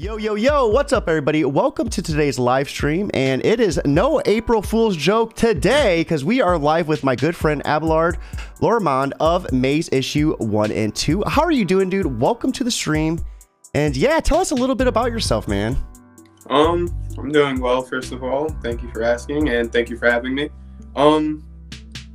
Yo, 0.00 0.16
yo, 0.16 0.34
yo, 0.34 0.66
what's 0.66 0.94
up, 0.94 1.10
everybody? 1.10 1.44
Welcome 1.44 1.90
to 1.90 2.00
today's 2.00 2.38
live 2.38 2.70
stream. 2.70 3.10
And 3.12 3.44
it 3.44 3.60
is 3.60 3.78
no 3.84 4.22
April 4.24 4.62
Fool's 4.62 4.96
joke 4.96 5.34
today 5.34 6.00
because 6.00 6.24
we 6.24 6.40
are 6.40 6.56
live 6.56 6.88
with 6.88 7.04
my 7.04 7.14
good 7.14 7.36
friend 7.36 7.60
Abelard 7.66 8.16
Lormond 8.62 9.12
of 9.20 9.52
Maze 9.52 9.90
Issue 9.92 10.36
1 10.38 10.72
and 10.72 10.94
2. 10.96 11.24
How 11.26 11.42
are 11.42 11.50
you 11.50 11.66
doing, 11.66 11.90
dude? 11.90 12.18
Welcome 12.18 12.50
to 12.52 12.64
the 12.64 12.70
stream. 12.70 13.22
And 13.74 13.94
yeah, 13.94 14.20
tell 14.20 14.38
us 14.38 14.52
a 14.52 14.54
little 14.54 14.74
bit 14.74 14.86
about 14.86 15.12
yourself, 15.12 15.46
man. 15.46 15.76
Um, 16.48 16.88
I'm 17.18 17.30
doing 17.30 17.60
well, 17.60 17.82
first 17.82 18.10
of 18.12 18.24
all. 18.24 18.48
Thank 18.62 18.82
you 18.82 18.90
for 18.92 19.02
asking 19.02 19.50
and 19.50 19.70
thank 19.70 19.90
you 19.90 19.98
for 19.98 20.10
having 20.10 20.34
me. 20.34 20.48
Um, 20.96 21.46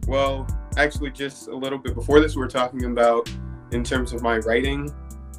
well, 0.07 0.47
actually, 0.75 1.11
just 1.11 1.49
a 1.49 1.55
little 1.55 1.77
bit 1.77 1.93
before 1.93 2.19
this, 2.19 2.35
we 2.35 2.41
are 2.41 2.47
talking 2.47 2.85
about 2.85 3.29
in 3.69 3.83
terms 3.83 4.11
of 4.11 4.23
my 4.23 4.37
writing. 4.37 4.91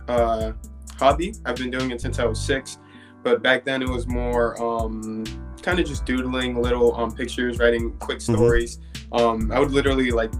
Uh, 0.06 0.52
hobby. 0.98 1.34
I've 1.44 1.56
been 1.56 1.70
doing 1.70 1.90
it 1.90 2.00
since 2.00 2.18
I 2.18 2.24
was 2.24 2.40
six, 2.40 2.78
but 3.22 3.42
back 3.42 3.64
then 3.64 3.82
it 3.82 3.88
was 3.88 4.06
more 4.06 4.60
um, 4.62 5.24
kind 5.62 5.78
of 5.78 5.86
just 5.86 6.04
doodling 6.04 6.60
little 6.60 6.94
um, 6.96 7.14
pictures, 7.14 7.58
writing 7.58 7.92
quick 7.98 8.18
mm-hmm. 8.18 8.34
stories. 8.34 8.78
Mm-hmm. 8.78 9.16
Um, 9.16 9.52
I 9.52 9.58
would 9.58 9.70
literally 9.70 10.10
like 10.10 10.32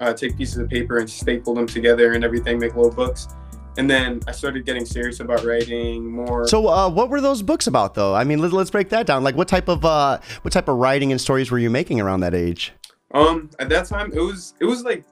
uh, 0.00 0.12
take 0.12 0.36
pieces 0.36 0.58
of 0.58 0.68
paper 0.68 0.98
and 0.98 1.08
staple 1.08 1.54
them 1.54 1.66
together 1.66 2.12
and 2.12 2.24
everything, 2.24 2.58
make 2.58 2.74
little 2.74 2.90
books. 2.92 3.28
And 3.76 3.88
then 3.88 4.20
I 4.26 4.32
started 4.32 4.66
getting 4.66 4.84
serious 4.84 5.20
about 5.20 5.44
writing 5.44 6.10
more. 6.10 6.46
So, 6.48 6.68
uh, 6.68 6.90
what 6.90 7.08
were 7.08 7.20
those 7.20 7.40
books 7.40 7.66
about, 7.66 7.94
though? 7.94 8.14
I 8.14 8.24
mean, 8.24 8.40
let, 8.40 8.52
us 8.52 8.68
break 8.68 8.88
that 8.88 9.06
down. 9.06 9.22
Like, 9.22 9.36
what 9.36 9.46
type 9.46 9.68
of 9.68 9.84
uh, 9.84 10.18
what 10.42 10.52
type 10.52 10.68
of 10.68 10.76
writing 10.76 11.12
and 11.12 11.20
stories 11.20 11.50
were 11.50 11.58
you 11.58 11.70
making 11.70 12.00
around 12.00 12.20
that 12.20 12.34
age? 12.34 12.72
Um, 13.12 13.48
at 13.58 13.68
that 13.68 13.86
time, 13.86 14.12
it 14.12 14.20
was 14.20 14.54
it 14.60 14.64
was 14.64 14.82
like 14.82 15.04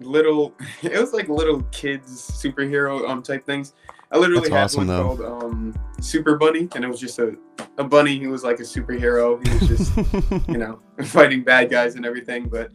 little, 0.00 0.54
it 0.82 0.98
was 0.98 1.12
like 1.12 1.28
little 1.28 1.62
kids 1.72 2.30
superhero 2.30 3.08
um 3.08 3.22
type 3.22 3.44
things. 3.46 3.74
I 4.12 4.18
literally 4.18 4.48
That's 4.48 4.74
had 4.74 4.80
awesome, 4.80 4.86
one 4.86 4.86
though. 4.86 5.16
called 5.16 5.42
um, 5.42 5.74
Super 6.00 6.36
Bunny, 6.36 6.68
and 6.74 6.84
it 6.84 6.88
was 6.88 7.00
just 7.00 7.18
a, 7.18 7.36
a 7.78 7.84
bunny 7.84 8.18
who 8.18 8.30
was 8.30 8.44
like 8.44 8.60
a 8.60 8.62
superhero. 8.62 9.44
He 9.46 9.52
was 9.58 9.68
just, 9.68 10.48
you 10.48 10.58
know, 10.58 10.78
fighting 11.04 11.42
bad 11.42 11.70
guys 11.70 11.96
and 11.96 12.06
everything. 12.06 12.48
But 12.48 12.70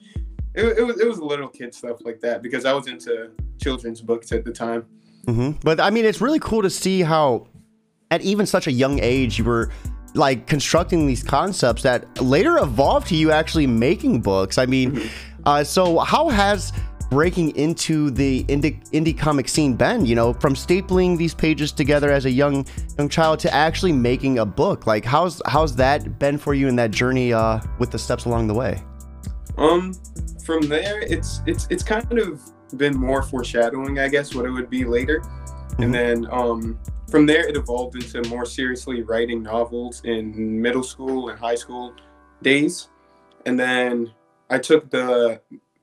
it, 0.53 0.79
it 0.79 0.83
was 0.83 0.99
it 0.99 1.07
was 1.07 1.19
little 1.19 1.47
kid 1.47 1.73
stuff 1.73 2.03
like 2.03 2.19
that 2.21 2.41
because 2.41 2.65
I 2.65 2.73
was 2.73 2.87
into 2.87 3.31
children's 3.61 4.01
books 4.01 4.33
at 4.33 4.43
the 4.43 4.51
time. 4.51 4.85
Mm-hmm. 5.25 5.51
But 5.63 5.79
I 5.79 5.89
mean, 5.89 6.03
it's 6.03 6.19
really 6.19 6.39
cool 6.39 6.61
to 6.63 6.69
see 6.69 7.01
how, 7.01 7.47
at 8.09 8.21
even 8.21 8.45
such 8.45 8.67
a 8.67 8.71
young 8.71 8.99
age, 8.99 9.37
you 9.39 9.45
were 9.45 9.71
like 10.13 10.47
constructing 10.47 11.07
these 11.07 11.23
concepts 11.23 11.83
that 11.83 12.21
later 12.21 12.57
evolved 12.57 13.07
to 13.07 13.15
you 13.15 13.31
actually 13.31 13.67
making 13.67 14.19
books. 14.19 14.57
I 14.57 14.65
mean, 14.65 14.91
mm-hmm. 14.91 15.07
uh, 15.45 15.63
so 15.63 15.99
how 15.99 16.27
has 16.27 16.73
breaking 17.11 17.53
into 17.57 18.09
the 18.09 18.45
indie, 18.45 18.81
indie 18.91 19.15
comic 19.15 19.47
scene. 19.47 19.75
Ben 19.75 20.05
you 20.05 20.15
know 20.15 20.33
from 20.33 20.55
stapling 20.55 21.17
these 21.17 21.35
pages 21.35 21.71
together 21.71 22.09
as 22.09 22.25
a 22.25 22.31
young 22.31 22.65
young 22.97 23.09
child 23.09 23.37
to 23.39 23.53
actually 23.53 23.91
making 23.91 24.39
a 24.39 24.45
book. 24.45 24.87
Like 24.87 25.05
how's 25.05 25.41
how's 25.45 25.75
that 25.75 26.17
been 26.17 26.37
for 26.37 26.53
you 26.53 26.67
in 26.67 26.75
that 26.77 26.89
journey 26.89 27.33
uh 27.33 27.59
with 27.77 27.91
the 27.91 27.99
steps 27.99 28.25
along 28.25 28.47
the 28.47 28.53
way? 28.53 28.81
Um 29.57 29.93
from 30.43 30.61
there 30.61 31.01
it's 31.01 31.41
it's 31.45 31.67
it's 31.69 31.83
kind 31.83 32.17
of 32.17 32.41
been 32.77 32.97
more 32.97 33.21
foreshadowing 33.21 33.99
i 33.99 34.07
guess 34.07 34.33
what 34.33 34.45
it 34.45 34.49
would 34.49 34.69
be 34.69 34.85
later. 34.85 35.19
Mm-hmm. 35.19 35.83
and 35.83 35.93
then 35.93 36.27
um 36.31 36.79
from 37.09 37.25
there 37.25 37.45
it 37.47 37.57
evolved 37.57 37.95
into 37.95 38.27
more 38.29 38.45
seriously 38.45 39.03
writing 39.03 39.43
novels 39.43 40.01
in 40.05 40.61
middle 40.61 40.83
school 40.83 41.27
and 41.29 41.37
high 41.37 41.55
school 41.55 41.93
days. 42.41 42.87
And 43.45 43.59
then 43.59 44.13
i 44.49 44.57
took 44.57 44.89
the 44.89 45.41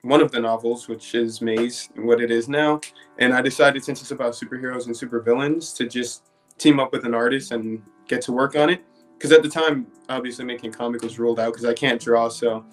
one 0.08 0.20
of 0.20 0.30
the 0.30 0.40
novels, 0.40 0.88
which 0.88 1.14
is 1.14 1.40
Maze, 1.40 1.90
what 1.96 2.20
it 2.20 2.30
is 2.30 2.48
now. 2.48 2.80
And 3.18 3.34
I 3.34 3.42
decided, 3.42 3.84
since 3.84 4.00
it's 4.00 4.10
about 4.10 4.32
superheroes 4.32 4.86
and 4.86 4.94
supervillains, 4.94 5.76
to 5.76 5.86
just 5.86 6.30
team 6.56 6.80
up 6.80 6.92
with 6.92 7.04
an 7.04 7.14
artist 7.14 7.52
and 7.52 7.82
get 8.08 8.22
to 8.22 8.32
work 8.32 8.56
on 8.56 8.70
it. 8.70 8.82
Because 9.16 9.32
at 9.32 9.42
the 9.42 9.48
time, 9.48 9.86
obviously, 10.08 10.44
making 10.44 10.72
comic 10.72 11.02
was 11.02 11.18
ruled 11.18 11.40
out 11.40 11.52
because 11.52 11.64
I 11.64 11.74
can't 11.74 12.00
draw. 12.00 12.28
So 12.28 12.64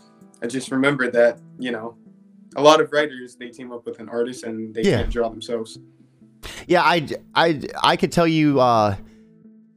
I 0.41 0.47
just 0.47 0.71
remembered 0.71 1.11
that, 1.13 1.39
you 1.59 1.71
know, 1.71 1.97
a 2.55 2.61
lot 2.61 2.79
of 2.79 2.91
writers, 2.91 3.35
they 3.35 3.49
team 3.49 3.71
up 3.71 3.85
with 3.85 3.99
an 3.99 4.07
artist 4.07 4.43
and 4.43 4.73
they 4.73 4.83
yeah. 4.83 4.97
can't 4.97 5.11
draw 5.11 5.27
themselves. 5.27 5.77
Yeah, 6.67 6.83
I, 6.83 7.07
I, 7.33 7.61
I 7.83 7.95
could 7.97 8.11
tell 8.11 8.27
you, 8.27 8.59
uh, 8.59 8.95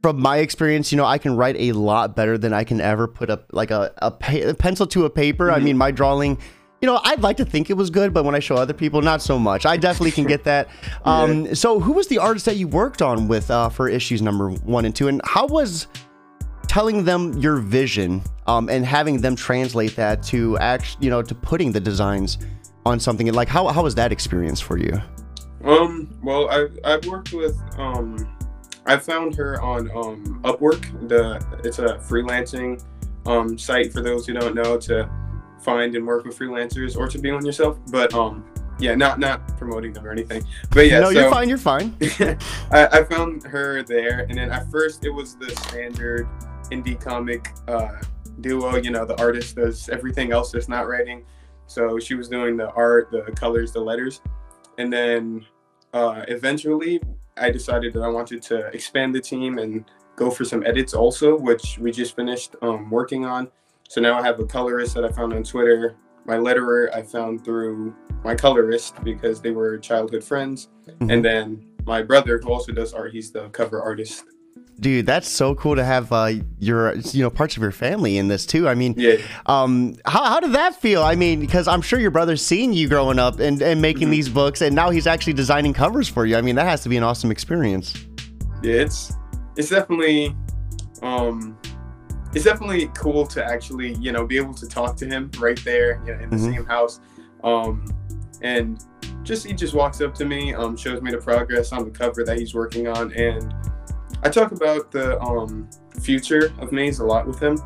from 0.01 0.21
my 0.21 0.37
experience, 0.37 0.91
you 0.93 0.97
know, 0.97 1.05
I 1.05 1.17
can 1.17 1.35
write 1.35 1.57
a 1.57 1.73
lot 1.73 2.15
better 2.15 2.37
than 2.37 2.53
I 2.53 2.63
can 2.63 2.79
ever 2.79 3.05
put 3.05 3.29
up 3.29 3.47
like 3.51 3.69
a, 3.69 3.91
a, 3.97 4.13
a 4.49 4.53
pencil 4.53 4.87
to 4.87 5.03
a 5.05 5.09
paper. 5.09 5.47
Mm-hmm. 5.47 5.55
I 5.55 5.59
mean, 5.59 5.77
my 5.77 5.91
drawing 5.91 6.37
you 6.81 6.87
know, 6.87 6.99
I'd 7.03 7.21
like 7.21 7.37
to 7.37 7.45
think 7.45 7.69
it 7.69 7.73
was 7.73 7.89
good, 7.89 8.13
but 8.13 8.23
when 8.23 8.35
I 8.35 8.39
show 8.39 8.55
other 8.55 8.73
people, 8.73 9.01
not 9.01 9.21
so 9.21 9.37
much. 9.37 9.65
I 9.65 9.75
definitely 9.75 10.11
can 10.11 10.25
get 10.25 10.43
that. 10.45 10.69
Um, 11.05 11.45
yeah. 11.45 11.53
So, 11.53 11.79
who 11.79 11.93
was 11.93 12.07
the 12.07 12.17
artist 12.17 12.45
that 12.45 12.57
you 12.57 12.67
worked 12.67 13.01
on 13.01 13.27
with 13.27 13.49
uh, 13.49 13.69
for 13.69 13.87
issues 13.87 14.21
number 14.21 14.49
one 14.49 14.85
and 14.85 14.95
two, 14.95 15.07
and 15.07 15.21
how 15.23 15.47
was 15.47 15.87
telling 16.67 17.05
them 17.05 17.33
your 17.37 17.57
vision 17.57 18.21
um, 18.47 18.69
and 18.69 18.85
having 18.85 19.21
them 19.21 19.35
translate 19.35 19.95
that 19.95 20.21
to 20.23 20.57
act, 20.57 20.97
you 20.99 21.09
know, 21.09 21.21
to 21.21 21.33
putting 21.33 21.71
the 21.71 21.79
designs 21.79 22.37
on 22.85 22.99
something? 22.99 23.31
Like, 23.31 23.47
how 23.47 23.67
how 23.69 23.83
was 23.83 23.95
that 23.95 24.11
experience 24.11 24.59
for 24.59 24.77
you? 24.77 25.01
Um. 25.63 26.13
Well, 26.21 26.49
I 26.49 26.67
I've 26.83 27.05
worked 27.05 27.33
with 27.33 27.57
um. 27.77 28.37
I 28.85 28.97
found 28.97 29.35
her 29.35 29.61
on 29.61 29.89
um 29.91 30.41
Upwork. 30.43 31.07
The 31.07 31.43
it's 31.63 31.79
a 31.79 31.95
freelancing 31.97 32.83
um 33.25 33.57
site 33.57 33.93
for 33.93 34.01
those 34.01 34.27
who 34.27 34.33
don't 34.33 34.53
know 34.53 34.77
to 34.77 35.09
find 35.59 35.95
and 35.95 36.05
work 36.05 36.25
with 36.25 36.37
freelancers 36.37 36.97
or 36.97 37.07
to 37.07 37.17
be 37.17 37.31
one 37.31 37.45
yourself. 37.45 37.79
But 37.91 38.13
um, 38.13 38.45
yeah, 38.79 38.95
not 38.95 39.19
not 39.19 39.57
promoting 39.57 39.93
them 39.93 40.05
or 40.05 40.11
anything. 40.11 40.43
But 40.71 40.87
yeah, 40.87 40.99
no, 40.99 41.11
so, 41.11 41.19
you're 41.19 41.29
fine. 41.29 41.49
You're 41.49 41.57
fine. 41.57 41.95
I, 42.71 42.87
I, 42.87 43.03
found 43.03 43.43
her 43.43 43.83
there, 43.83 44.25
and 44.29 44.37
then 44.37 44.51
at 44.51 44.69
first 44.71 45.05
it 45.05 45.09
was 45.09 45.35
the 45.35 45.49
standard 45.51 46.27
indie 46.71 46.99
comic 46.99 47.49
uh, 47.67 48.01
duo. 48.41 48.77
You 48.77 48.91
know, 48.91 49.05
the 49.05 49.19
artist 49.19 49.55
does 49.55 49.89
everything 49.89 50.31
else 50.31 50.51
that's 50.51 50.69
not 50.69 50.87
writing. 50.87 51.25
So 51.67 51.99
she 51.99 52.15
was 52.15 52.29
doing 52.29 52.57
the 52.57 52.71
art, 52.71 53.11
the 53.11 53.21
colors, 53.35 53.71
the 53.71 53.81
letters, 53.81 54.21
and 54.77 54.91
then 54.91 55.45
uh, 55.93 56.23
eventually 56.27 57.01
I 57.37 57.51
decided 57.51 57.93
that 57.93 58.01
I 58.01 58.07
wanted 58.07 58.41
to 58.43 58.67
expand 58.67 59.13
the 59.13 59.21
team 59.21 59.59
and 59.59 59.85
go 60.15 60.29
for 60.29 60.45
some 60.45 60.65
edits 60.65 60.93
also, 60.93 61.37
which 61.37 61.77
we 61.79 61.91
just 61.91 62.15
finished 62.15 62.55
um, 62.61 62.89
working 62.89 63.25
on. 63.25 63.49
So 63.89 63.99
now 63.99 64.19
I 64.19 64.21
have 64.21 64.39
a 64.39 64.45
colorist 64.45 64.93
that 64.93 65.03
I 65.03 65.11
found 65.11 65.33
on 65.33 65.43
Twitter. 65.43 65.95
My 66.25 66.35
letterer 66.35 66.93
I 66.93 67.01
found 67.01 67.43
through 67.43 67.95
my 68.23 68.35
colorist 68.35 69.03
because 69.03 69.41
they 69.41 69.49
were 69.49 69.79
childhood 69.79 70.23
friends. 70.23 70.69
Mm-hmm. 70.87 71.09
And 71.09 71.25
then 71.25 71.65
my 71.85 72.03
brother, 72.03 72.37
who 72.37 72.51
also 72.51 72.71
does 72.71 72.93
art, 72.93 73.11
he's 73.11 73.31
the 73.31 73.49
cover 73.49 73.81
artist. 73.81 74.25
Dude, 74.79 75.07
that's 75.07 75.27
so 75.27 75.55
cool 75.55 75.75
to 75.75 75.83
have 75.83 76.11
uh, 76.11 76.33
your, 76.59 76.97
you 76.97 77.23
know, 77.23 77.31
parts 77.31 77.57
of 77.57 77.63
your 77.63 77.71
family 77.71 78.19
in 78.19 78.27
this 78.27 78.45
too. 78.45 78.67
I 78.69 78.75
mean, 78.75 78.93
yeah. 78.95 79.15
Um, 79.47 79.95
how, 80.05 80.23
how 80.23 80.39
did 80.39 80.53
that 80.53 80.79
feel? 80.79 81.01
I 81.01 81.15
mean, 81.15 81.39
because 81.39 81.67
I'm 81.67 81.81
sure 81.81 81.99
your 81.99 82.11
brother's 82.11 82.45
seen 82.45 82.73
you 82.73 82.87
growing 82.87 83.17
up 83.17 83.39
and, 83.39 83.59
and 83.59 83.81
making 83.81 84.03
mm-hmm. 84.03 84.11
these 84.11 84.29
books, 84.29 84.61
and 84.61 84.75
now 84.75 84.91
he's 84.91 85.07
actually 85.07 85.33
designing 85.33 85.73
covers 85.73 86.07
for 86.07 86.27
you. 86.27 86.37
I 86.37 86.41
mean, 86.41 86.53
that 86.55 86.67
has 86.67 86.83
to 86.83 86.89
be 86.89 86.97
an 86.97 87.03
awesome 87.03 87.31
experience. 87.31 87.95
Yeah, 88.61 88.75
it's 88.75 89.13
it's 89.57 89.69
definitely 89.69 90.35
um 91.01 91.57
it's 92.33 92.45
definitely 92.45 92.89
cool 92.95 93.25
to 93.27 93.43
actually 93.43 93.93
you 93.95 94.11
know 94.11 94.25
be 94.25 94.37
able 94.37 94.53
to 94.53 94.67
talk 94.67 94.95
to 94.97 95.05
him 95.05 95.31
right 95.39 95.63
there 95.63 96.01
you 96.05 96.13
know, 96.13 96.19
in 96.21 96.29
the 96.29 96.35
mm-hmm. 96.35 96.53
same 96.53 96.65
house. 96.65 96.99
Um, 97.43 97.85
and 98.41 98.83
just 99.23 99.45
he 99.45 99.53
just 99.53 99.73
walks 99.73 100.01
up 100.01 100.13
to 100.15 100.25
me 100.25 100.53
um, 100.53 100.77
shows 100.77 101.01
me 101.01 101.11
the 101.11 101.17
progress 101.17 101.71
on 101.71 101.83
the 101.83 101.91
cover 101.91 102.23
that 102.23 102.37
he's 102.37 102.53
working 102.53 102.87
on. 102.87 103.13
And 103.13 103.53
i 104.23 104.29
talk 104.29 104.51
about 104.51 104.91
the 104.91 105.19
um, 105.21 105.69
future 106.01 106.53
of 106.59 106.71
maze 106.71 106.99
a 106.99 107.05
lot 107.05 107.27
with 107.27 107.39
him. 107.39 107.59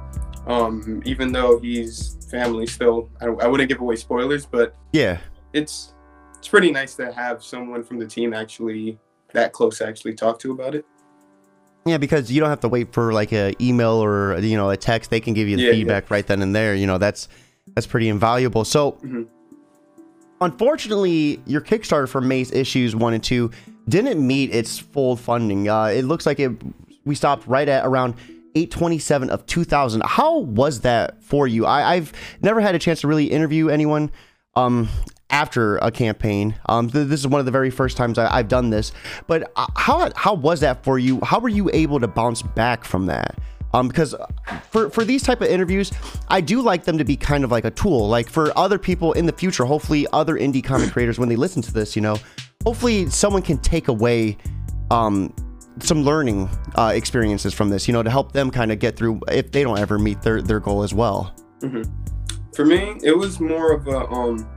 Um, 0.46 1.02
even 1.06 1.32
though 1.32 1.60
he's 1.60 2.18
family 2.30 2.66
still 2.66 3.10
I, 3.22 3.28
I 3.28 3.48
wouldn't 3.48 3.70
give 3.70 3.80
away 3.80 3.96
spoilers 3.96 4.44
but 4.46 4.76
yeah. 4.92 5.20
it's 5.54 5.94
it's 6.36 6.48
pretty 6.48 6.72
nice 6.72 6.96
to 6.96 7.14
have 7.14 7.44
someone 7.44 7.84
from 7.84 8.00
the 8.00 8.08
team 8.08 8.34
actually 8.34 8.98
that 9.34 9.54
close 9.54 9.78
to 9.78 9.88
actually 9.88 10.16
talk 10.16 10.40
to 10.40 10.52
about 10.52 10.74
it 10.74 10.84
yeah, 11.86 11.98
because 11.98 12.32
you 12.32 12.40
don't 12.40 12.50
have 12.50 12.62
to 12.62 12.70
wait 12.70 12.94
for 12.94 13.14
like 13.14 13.34
a 13.34 13.54
email 13.62 14.04
or 14.04 14.38
you 14.40 14.58
know 14.58 14.70
a 14.70 14.78
text. 14.78 15.10
They 15.10 15.20
can 15.20 15.34
give 15.34 15.48
you 15.48 15.58
the 15.58 15.64
yeah, 15.64 15.72
feedback 15.72 16.10
yeah. 16.10 16.14
right 16.16 16.28
then 16.28 16.42
and 16.42 16.56
there. 16.56 16.76
You 16.76 16.88
know 16.88 16.98
that's 16.98 17.28
that's 17.76 17.88
pretty 17.88 18.10
invaluable. 18.10 18.64
So, 18.66 18.94
mm-hmm. 18.94 19.24
unfortunately, 20.42 21.42
your 21.46 21.62
Kickstarter 21.62 22.08
for 22.08 22.22
Maze 22.22 22.52
issues 22.52 22.96
one 22.96 23.14
and 23.14 23.24
two 23.24 23.52
didn't 23.90 24.26
meet 24.26 24.54
its 24.54 24.80
full 24.80 25.16
funding. 25.16 25.68
Uh, 25.68 25.86
it 25.86 26.04
looks 26.04 26.26
like 26.26 26.40
it 26.40 26.52
we 27.06 27.16
stopped 27.16 27.48
right 27.48 27.68
at 27.68 27.86
around 27.86 28.16
827 28.56 29.30
of 29.30 29.46
2000. 29.46 30.04
How 30.06 30.38
was 30.40 30.82
that 30.82 31.22
for 31.22 31.48
you? 31.48 31.66
I, 31.66 31.96
I've 31.96 32.14
never 32.42 32.62
had 32.62 32.76
a 32.76 32.80
chance 32.80 33.02
to 33.02 33.08
really 33.08 33.26
interview 33.26 33.70
anyone 33.70 34.12
um, 34.56 34.88
after 35.34 35.78
a 35.78 35.90
campaign. 35.90 36.56
Um, 36.68 36.90
th- 36.90 37.08
this 37.08 37.20
is 37.20 37.28
one 37.28 37.40
of 37.40 37.46
the 37.46 37.52
very 37.52 37.72
first 37.72 37.98
times 37.98 38.20
I- 38.20 38.38
have 38.38 38.48
done 38.48 38.70
this. 38.70 38.94
But 39.28 39.52
uh, 39.56 39.66
how 39.76 40.12
how 40.16 40.36
was 40.36 40.60
that 40.62 40.84
for 40.84 41.00
you? 41.00 41.20
How 41.22 41.40
were 41.40 41.50
you 41.50 41.70
able 41.74 42.00
to 42.00 42.08
bounce 42.08 42.44
back 42.44 42.86
from 42.86 43.08
that? 43.08 43.38
Um, 43.74 43.88
because 43.88 44.14
for 44.70 44.92
for 44.92 45.04
these 45.04 45.24
type 45.24 45.42
of 45.42 45.48
interviews, 45.48 45.92
I 46.28 46.40
do 46.40 46.62
like 46.62 46.84
them 46.84 47.00
to 47.00 47.04
be 47.04 47.18
kind 47.18 47.44
of 47.44 47.52
like 47.52 47.66
a 47.66 47.72
tool. 47.72 48.08
Like 48.08 48.30
for 48.30 48.56
other 48.58 48.78
people 48.78 49.14
in 49.14 49.26
the 49.26 49.34
future, 49.34 49.66
hopefully 49.66 50.06
other 50.14 50.36
indie 50.36 50.64
comic 50.64 50.92
creators 50.94 51.18
when 51.18 51.30
they 51.30 51.36
listen 51.36 51.64
to 51.64 51.74
this, 51.74 51.96
you 51.96 52.04
know, 52.04 52.20
hopefully 52.64 53.10
someone 53.10 53.42
can 53.42 53.58
take 53.58 53.88
away 53.88 54.38
um 54.92 55.34
some 55.80 56.04
learning 56.04 56.48
uh, 56.76 56.92
experiences 56.94 57.52
from 57.52 57.72
this, 57.72 57.88
you 57.88 57.94
know, 57.94 58.04
to 58.04 58.10
help 58.12 58.32
them 58.34 58.52
kind 58.52 58.72
of 58.72 58.78
get 58.78 58.96
through 58.96 59.20
if 59.32 59.52
they 59.52 59.64
don't 59.64 59.80
ever 59.80 59.98
meet 59.98 60.22
their, 60.22 60.40
their 60.40 60.60
goal 60.60 60.84
as 60.84 60.94
well? 60.94 61.34
Mm-hmm. 61.62 61.82
For 62.54 62.66
me, 62.66 63.00
it 63.02 63.18
was 63.18 63.40
more 63.40 63.72
of 63.74 63.88
a 63.88 64.06
um, 64.10 64.48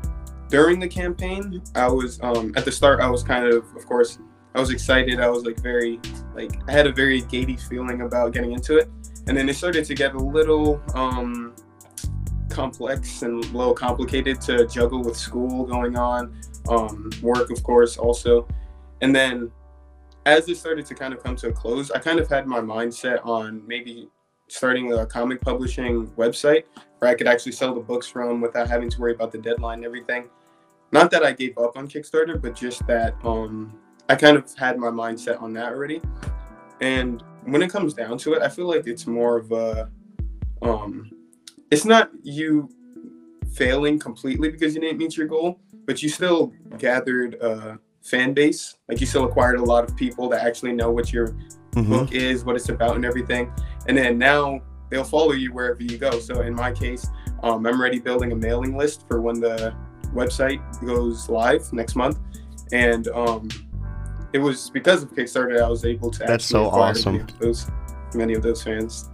during 0.49 0.81
the 0.81 0.89
campaign. 0.89 1.63
I 1.75 1.89
was 1.89 2.21
um, 2.23 2.53
at 2.57 2.65
the 2.65 2.73
start. 2.73 3.01
I 3.01 3.09
was 3.09 3.23
kind 3.23 3.47
of, 3.47 3.65
of 3.75 3.87
course, 3.87 4.19
I 4.55 4.61
was 4.61 4.71
excited. 4.71 5.21
I 5.21 5.29
was 5.29 5.45
like 5.45 5.61
very, 5.61 6.01
like 6.35 6.59
I 6.69 6.73
had 6.73 6.87
a 6.87 6.93
very 6.93 7.23
giddy 7.23 7.57
feeling 7.57 8.03
about 8.03 8.33
getting 8.33 8.53
into 8.53 8.79
it, 8.79 8.91
and 9.27 9.37
then 9.37 9.49
it 9.49 9.57
started 9.57 9.85
to 9.85 9.95
get 9.95 10.15
a 10.15 10.19
little 10.19 10.81
um, 10.95 11.55
complex 12.49 13.23
and 13.23 13.45
a 13.45 13.49
little 13.49 13.75
complicated 13.75 14.41
to 14.43 14.67
juggle 14.67 15.03
with 15.03 15.17
school 15.17 15.67
going 15.67 15.97
on, 15.97 16.41
um, 16.69 17.11
work, 17.23 17.51
of 17.51 17.63
course, 17.63 17.97
also, 17.97 18.49
and 19.03 19.15
then 19.15 19.51
as 20.25 20.49
it 20.49 20.57
started 20.57 20.85
to 20.87 20.95
kind 20.95 21.15
of 21.15 21.23
come 21.23 21.37
to 21.37 21.49
a 21.49 21.53
close, 21.53 21.91
I 21.93 22.01
kind 22.01 22.19
of 22.19 22.29
had 22.29 22.47
my 22.47 22.61
mindset 22.61 23.25
on 23.25 23.63
maybe 23.67 24.09
starting 24.49 24.93
a 24.93 25.07
comic 25.07 25.41
publishing 25.41 26.09
website 26.13 26.65
where 26.99 27.11
I 27.11 27.15
could 27.15 27.29
actually 27.29 27.53
sell 27.53 27.75
the 27.75 27.81
books 27.81 28.09
from 28.09 28.41
without 28.41 28.69
having 28.69 28.91
to 28.91 29.01
worry 29.01 29.15
about 29.15 29.31
the 29.31 29.39
deadline 29.39 29.79
and 29.79 29.85
everything. 29.85 30.29
Not 30.97 31.11
that 31.11 31.23
I 31.23 31.33
gave 31.33 31.59
up 31.59 31.77
on 31.77 31.87
Kickstarter, 31.87 32.41
but 32.41 32.55
just 32.55 32.87
that 32.87 33.15
um, 33.23 33.79
I 34.09 34.15
kind 34.15 34.35
of 34.35 34.51
had 34.55 34.79
my 34.79 34.87
mindset 34.87 35.43
on 35.43 35.53
that 35.53 35.75
already. 35.75 36.01
And 36.81 37.23
when 37.45 37.61
it 37.61 37.69
comes 37.69 37.93
down 37.93 38.17
to 38.17 38.33
it, 38.33 38.41
I 38.41 38.49
feel 38.49 38.67
like 38.67 38.87
it's 38.87 39.07
more 39.07 39.37
of 39.37 39.53
a, 39.53 39.91
um, 40.63 41.11
it's 41.71 41.85
not 41.85 42.11
you 42.23 42.71
failing 43.53 43.99
completely 43.99 44.49
because 44.49 44.75
you 44.75 44.81
didn't 44.81 44.97
meet 44.97 45.19
your 45.19 45.27
goal, 45.27 45.61
but 45.85 46.03
you 46.03 46.09
still 46.09 46.55
gathered 46.79 47.35
a 47.43 47.79
fan 48.01 48.33
base. 48.33 48.77
Like 48.89 48.99
you 48.99 49.07
still 49.07 49.25
acquired 49.25 49.57
a 49.57 49.65
lot 49.65 49.85
of 49.85 49.95
people 49.97 50.31
that 50.31 50.47
actually 50.47 50.73
know 50.73 50.91
what 50.91 51.13
your 51.13 51.29
mm-hmm. 51.73 51.91
book 51.91 52.13
is, 52.13 52.43
what 52.43 52.57
it's 52.57 52.71
about, 52.71 52.97
and 52.97 53.05
everything. 53.05 53.53
And 53.87 53.99
then 53.99 54.17
now 54.17 54.63
they'll 54.89 55.05
follow 55.05 55.33
you 55.33 55.53
wherever 55.53 55.83
you 55.83 55.99
go. 55.99 56.19
So 56.21 56.41
in 56.41 56.55
my 56.55 56.73
case, 56.73 57.07
um, 57.43 57.67
I'm 57.67 57.79
already 57.79 57.99
building 57.99 58.33
a 58.33 58.37
mailing 58.37 58.79
list 58.79 59.05
for 59.07 59.21
when 59.21 59.41
the 59.41 59.77
website 60.15 60.61
goes 60.85 61.29
live 61.29 61.73
next 61.73 61.97
month, 61.97 62.19
and 62.73 63.09
um, 63.09 63.49
it 64.33 64.39
was 64.39 64.71
because 64.71 65.03
of 65.03 65.13
Kickstarter 65.13 65.63
I 65.63 65.69
was 65.69 65.85
able 65.85 66.11
to. 66.11 66.25
That's 66.25 66.45
so 66.45 66.67
awesome. 66.67 67.19
Many 67.19 67.33
of, 67.33 67.39
those, 67.39 67.71
many 68.15 68.35
of 68.35 68.43
those 68.43 68.63
fans. 68.63 69.11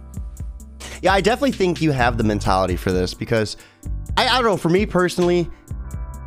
Yeah, 1.01 1.13
I 1.13 1.21
definitely 1.21 1.51
think 1.51 1.81
you 1.81 1.91
have 1.91 2.17
the 2.17 2.23
mentality 2.23 2.75
for 2.75 2.91
this 2.91 3.13
because 3.13 3.57
I, 4.17 4.27
I 4.27 4.35
don't 4.35 4.45
know. 4.45 4.57
For 4.57 4.69
me 4.69 4.85
personally, 4.85 5.49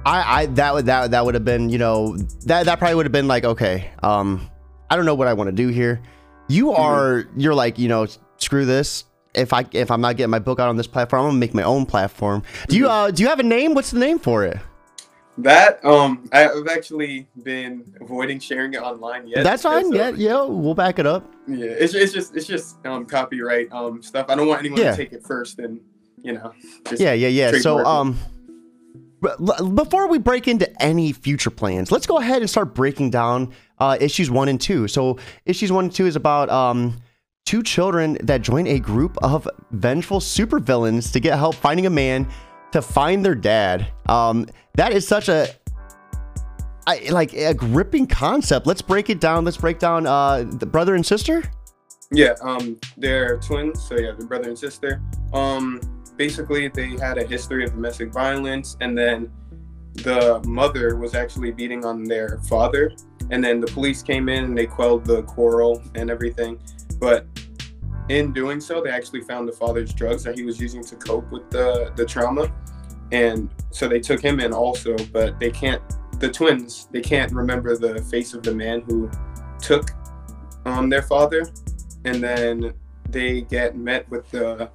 I, 0.04 0.42
I 0.42 0.46
that 0.46 0.74
would 0.74 0.86
that 0.86 1.10
that 1.10 1.24
would 1.24 1.34
have 1.34 1.44
been 1.44 1.68
you 1.68 1.78
know 1.78 2.16
that 2.44 2.66
that 2.66 2.78
probably 2.78 2.94
would 2.94 3.06
have 3.06 3.12
been 3.12 3.26
like 3.26 3.44
okay, 3.44 3.90
um, 4.02 4.48
I 4.88 4.96
don't 4.96 5.06
know 5.06 5.14
what 5.14 5.28
I 5.28 5.32
want 5.32 5.48
to 5.48 5.52
do 5.52 5.68
here. 5.68 6.00
You 6.48 6.66
mm-hmm. 6.66 6.80
are 6.80 7.22
mm-hmm. 7.24 7.40
you're 7.40 7.54
like 7.54 7.78
you 7.78 7.88
know 7.88 8.06
screw 8.36 8.64
this. 8.66 9.05
If 9.36 9.52
I 9.52 9.66
if 9.72 9.90
I'm 9.90 10.00
not 10.00 10.16
getting 10.16 10.30
my 10.30 10.38
book 10.38 10.58
out 10.58 10.68
on 10.68 10.76
this 10.76 10.86
platform, 10.86 11.22
I'm 11.22 11.28
gonna 11.30 11.38
make 11.38 11.54
my 11.54 11.62
own 11.62 11.86
platform. 11.86 12.42
Do 12.68 12.76
you 12.76 12.88
uh 12.88 13.10
do 13.10 13.22
you 13.22 13.28
have 13.28 13.38
a 13.38 13.44
name? 13.44 13.74
What's 13.74 13.90
the 13.90 13.98
name 13.98 14.18
for 14.18 14.44
it? 14.44 14.58
That 15.38 15.84
um, 15.84 16.26
I've 16.32 16.66
actually 16.66 17.28
been 17.42 17.84
avoiding 18.00 18.40
sharing 18.40 18.72
it 18.72 18.80
online 18.80 19.28
yet. 19.28 19.44
That's 19.44 19.64
fine. 19.64 19.92
Yeah, 19.92 20.10
yeah, 20.10 20.42
we'll 20.44 20.74
back 20.74 20.98
it 20.98 21.06
up. 21.06 21.30
Yeah, 21.46 21.66
it's, 21.66 21.92
it's 21.94 22.12
just 22.12 22.34
it's 22.34 22.46
just 22.46 22.84
um 22.86 23.04
copyright 23.04 23.70
um 23.70 24.02
stuff. 24.02 24.26
I 24.30 24.34
don't 24.34 24.48
want 24.48 24.60
anyone 24.60 24.80
yeah. 24.80 24.92
to 24.92 24.96
take 24.96 25.12
it 25.12 25.22
first 25.26 25.58
and 25.58 25.80
you 26.22 26.32
know. 26.32 26.54
yeah, 26.96 27.12
yeah, 27.12 27.28
yeah. 27.28 27.58
So 27.58 27.84
um, 27.84 28.18
before 29.74 30.08
we 30.08 30.18
break 30.18 30.48
into 30.48 30.70
any 30.82 31.12
future 31.12 31.50
plans, 31.50 31.92
let's 31.92 32.06
go 32.06 32.18
ahead 32.18 32.40
and 32.40 32.48
start 32.48 32.74
breaking 32.74 33.10
down 33.10 33.52
uh 33.78 33.98
issues 34.00 34.30
one 34.30 34.48
and 34.48 34.58
two. 34.58 34.88
So 34.88 35.18
issues 35.44 35.70
one 35.70 35.84
and 35.84 35.94
two 35.94 36.06
is 36.06 36.16
about 36.16 36.48
um 36.48 36.98
two 37.46 37.62
children 37.62 38.18
that 38.22 38.42
join 38.42 38.66
a 38.66 38.78
group 38.78 39.16
of 39.22 39.48
vengeful 39.70 40.20
supervillains 40.20 41.10
to 41.12 41.20
get 41.20 41.38
help 41.38 41.54
finding 41.54 41.86
a 41.86 41.90
man 41.90 42.28
to 42.72 42.82
find 42.82 43.24
their 43.24 43.34
dad. 43.34 43.86
Um, 44.08 44.46
that 44.74 44.92
is 44.92 45.08
such 45.08 45.30
a 45.30 45.48
I, 46.86 47.08
like 47.10 47.32
a 47.32 47.54
gripping 47.54 48.06
concept. 48.06 48.66
Let's 48.66 48.82
break 48.82 49.10
it 49.10 49.20
down. 49.20 49.44
Let's 49.44 49.56
break 49.56 49.78
down 49.78 50.06
uh, 50.06 50.44
the 50.44 50.66
brother 50.66 50.94
and 50.94 51.04
sister. 51.04 51.42
Yeah, 52.12 52.34
um, 52.42 52.78
they're 52.96 53.38
twins. 53.38 53.82
So 53.82 53.98
yeah, 53.98 54.12
the 54.12 54.24
brother 54.24 54.48
and 54.48 54.58
sister. 54.58 55.00
Um, 55.32 55.80
basically, 56.16 56.68
they 56.68 56.90
had 56.90 57.18
a 57.18 57.24
history 57.24 57.64
of 57.64 57.72
domestic 57.72 58.12
violence, 58.12 58.76
and 58.80 58.96
then 58.96 59.32
the 59.94 60.40
mother 60.46 60.96
was 60.96 61.14
actually 61.14 61.50
beating 61.50 61.84
on 61.84 62.04
their 62.04 62.38
father, 62.48 62.92
and 63.30 63.42
then 63.42 63.60
the 63.60 63.66
police 63.66 64.02
came 64.02 64.28
in 64.28 64.44
and 64.44 64.58
they 64.58 64.66
quelled 64.66 65.04
the 65.04 65.22
quarrel 65.22 65.82
and 65.96 66.08
everything. 66.10 66.60
But 66.98 67.26
in 68.08 68.32
doing 68.32 68.60
so, 68.60 68.80
they 68.80 68.90
actually 68.90 69.22
found 69.22 69.48
the 69.48 69.52
father's 69.52 69.92
drugs 69.92 70.22
that 70.24 70.36
he 70.36 70.44
was 70.44 70.60
using 70.60 70.84
to 70.84 70.96
cope 70.96 71.30
with 71.30 71.50
the 71.50 71.92
the 71.96 72.04
trauma, 72.04 72.52
and 73.12 73.50
so 73.70 73.88
they 73.88 74.00
took 74.00 74.20
him 74.20 74.40
in 74.40 74.52
also. 74.52 74.96
But 75.12 75.38
they 75.40 75.50
can't. 75.50 75.82
The 76.20 76.30
twins 76.30 76.88
they 76.92 77.02
can't 77.02 77.32
remember 77.32 77.76
the 77.76 78.00
face 78.02 78.32
of 78.32 78.42
the 78.42 78.54
man 78.54 78.80
who 78.82 79.10
took 79.60 79.90
um, 80.64 80.88
their 80.88 81.02
father, 81.02 81.48
and 82.04 82.22
then 82.22 82.72
they 83.10 83.42
get 83.42 83.76
met 83.76 84.08
with 84.10 84.30
the 84.30 84.70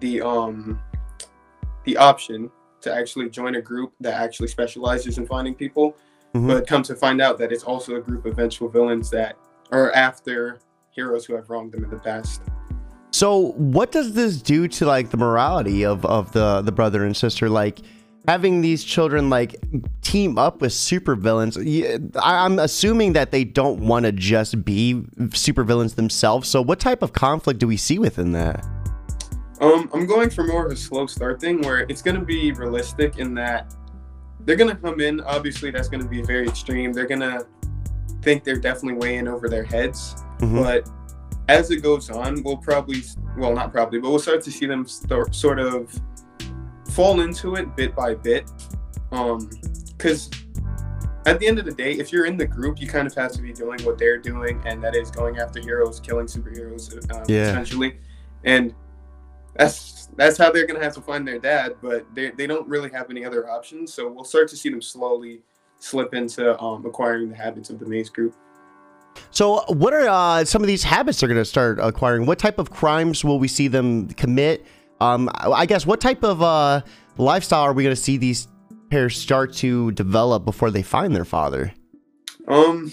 the 0.00 0.20
um 0.20 0.80
the 1.84 1.96
option 1.96 2.50
to 2.80 2.94
actually 2.94 3.28
join 3.28 3.56
a 3.56 3.62
group 3.62 3.92
that 4.00 4.14
actually 4.14 4.48
specializes 4.48 5.18
in 5.18 5.26
finding 5.26 5.54
people, 5.54 5.96
mm-hmm. 6.34 6.46
but 6.46 6.66
come 6.66 6.82
to 6.82 6.94
find 6.94 7.20
out 7.20 7.38
that 7.38 7.52
it's 7.52 7.64
also 7.64 7.96
a 7.96 8.00
group 8.00 8.24
of 8.24 8.36
vengeful 8.36 8.68
villains 8.68 9.10
that 9.10 9.36
are 9.72 9.92
after 9.92 10.60
heroes 10.90 11.24
who 11.24 11.34
have 11.34 11.48
wronged 11.50 11.72
them 11.72 11.84
in 11.84 11.90
the 11.90 11.98
past. 11.98 12.42
So, 13.10 13.52
what 13.52 13.90
does 13.90 14.12
this 14.14 14.40
do 14.42 14.68
to 14.68 14.86
like 14.86 15.10
the 15.10 15.16
morality 15.16 15.84
of 15.84 16.04
of 16.04 16.32
the 16.32 16.62
the 16.62 16.72
brother 16.72 17.04
and 17.04 17.16
sister? 17.16 17.48
Like 17.48 17.80
having 18.26 18.60
these 18.60 18.84
children 18.84 19.30
like 19.30 19.56
team 20.02 20.38
up 20.38 20.60
with 20.60 20.72
supervillains. 20.72 22.12
I'm 22.22 22.58
assuming 22.58 23.14
that 23.14 23.30
they 23.30 23.44
don't 23.44 23.80
want 23.80 24.04
to 24.04 24.12
just 24.12 24.64
be 24.64 25.02
supervillains 25.16 25.94
themselves. 25.94 26.48
So, 26.48 26.60
what 26.60 26.78
type 26.78 27.02
of 27.02 27.12
conflict 27.12 27.60
do 27.60 27.66
we 27.66 27.76
see 27.76 27.98
within 27.98 28.32
that? 28.32 28.64
Um, 29.60 29.90
I'm 29.92 30.06
going 30.06 30.30
for 30.30 30.44
more 30.44 30.66
of 30.66 30.72
a 30.72 30.76
slow 30.76 31.06
start 31.06 31.40
thing 31.40 31.62
where 31.62 31.80
it's 31.88 32.02
going 32.02 32.18
to 32.18 32.24
be 32.24 32.52
realistic 32.52 33.18
in 33.18 33.34
that 33.34 33.74
they're 34.40 34.56
going 34.56 34.70
to 34.70 34.80
come 34.80 35.00
in. 35.00 35.20
Obviously, 35.22 35.70
that's 35.70 35.88
going 35.88 36.02
to 36.02 36.08
be 36.08 36.22
very 36.22 36.46
extreme. 36.46 36.92
They're 36.92 37.06
going 37.06 37.20
to 37.20 37.46
think 38.22 38.44
they're 38.44 38.60
definitely 38.60 38.98
way 38.98 39.16
in 39.16 39.26
over 39.26 39.48
their 39.48 39.64
heads. 39.64 40.14
Mm-hmm. 40.38 40.62
But 40.62 40.88
as 41.48 41.70
it 41.70 41.78
goes 41.78 42.10
on, 42.10 42.42
we'll 42.42 42.56
probably, 42.56 43.02
well, 43.36 43.54
not 43.54 43.72
probably, 43.72 43.98
but 44.00 44.10
we'll 44.10 44.18
start 44.18 44.42
to 44.42 44.50
see 44.50 44.66
them 44.66 44.86
sort 44.86 45.58
of 45.58 45.90
fall 46.90 47.20
into 47.20 47.54
it 47.54 47.74
bit 47.76 47.94
by 47.94 48.14
bit. 48.14 48.50
Because 49.10 50.30
um, 50.30 50.38
at 51.26 51.38
the 51.38 51.46
end 51.46 51.58
of 51.58 51.64
the 51.64 51.72
day, 51.72 51.92
if 51.92 52.12
you're 52.12 52.26
in 52.26 52.36
the 52.36 52.46
group, 52.46 52.80
you 52.80 52.86
kind 52.86 53.06
of 53.06 53.14
have 53.14 53.32
to 53.32 53.42
be 53.42 53.52
doing 53.52 53.82
what 53.82 53.98
they're 53.98 54.18
doing, 54.18 54.60
and 54.64 54.82
that 54.82 54.94
is 54.94 55.10
going 55.10 55.38
after 55.38 55.60
heroes, 55.60 56.00
killing 56.00 56.26
superheroes, 56.26 56.92
um, 57.14 57.24
yeah. 57.28 57.50
essentially. 57.50 57.98
And 58.44 58.74
that's 59.54 60.08
that's 60.16 60.38
how 60.38 60.50
they're 60.50 60.66
gonna 60.66 60.82
have 60.82 60.94
to 60.94 61.00
find 61.00 61.26
their 61.26 61.38
dad, 61.38 61.76
but 61.82 62.06
they 62.14 62.30
they 62.30 62.46
don't 62.46 62.66
really 62.68 62.90
have 62.90 63.10
any 63.10 63.24
other 63.24 63.50
options. 63.50 63.92
So 63.92 64.10
we'll 64.10 64.24
start 64.24 64.48
to 64.48 64.56
see 64.56 64.68
them 64.68 64.80
slowly 64.80 65.40
slip 65.80 66.14
into 66.14 66.58
um, 66.60 66.84
acquiring 66.86 67.28
the 67.30 67.36
habits 67.36 67.70
of 67.70 67.78
the 67.78 67.86
maze 67.86 68.08
group. 68.08 68.34
So, 69.30 69.64
what 69.68 69.92
are 69.92 70.08
uh, 70.08 70.44
some 70.44 70.62
of 70.62 70.68
these 70.68 70.82
habits 70.82 71.20
they're 71.20 71.28
going 71.28 71.40
to 71.40 71.44
start 71.44 71.78
acquiring? 71.80 72.26
What 72.26 72.38
type 72.38 72.58
of 72.58 72.70
crimes 72.70 73.24
will 73.24 73.38
we 73.38 73.48
see 73.48 73.68
them 73.68 74.08
commit? 74.08 74.66
Um, 75.00 75.30
I 75.34 75.66
guess 75.66 75.86
what 75.86 76.00
type 76.00 76.24
of 76.24 76.42
uh, 76.42 76.80
lifestyle 77.16 77.62
are 77.62 77.72
we 77.72 77.82
going 77.82 77.94
to 77.94 78.00
see 78.00 78.16
these 78.16 78.48
pairs 78.90 79.16
start 79.16 79.52
to 79.54 79.92
develop 79.92 80.44
before 80.44 80.70
they 80.70 80.82
find 80.82 81.14
their 81.14 81.24
father? 81.24 81.72
Um, 82.48 82.90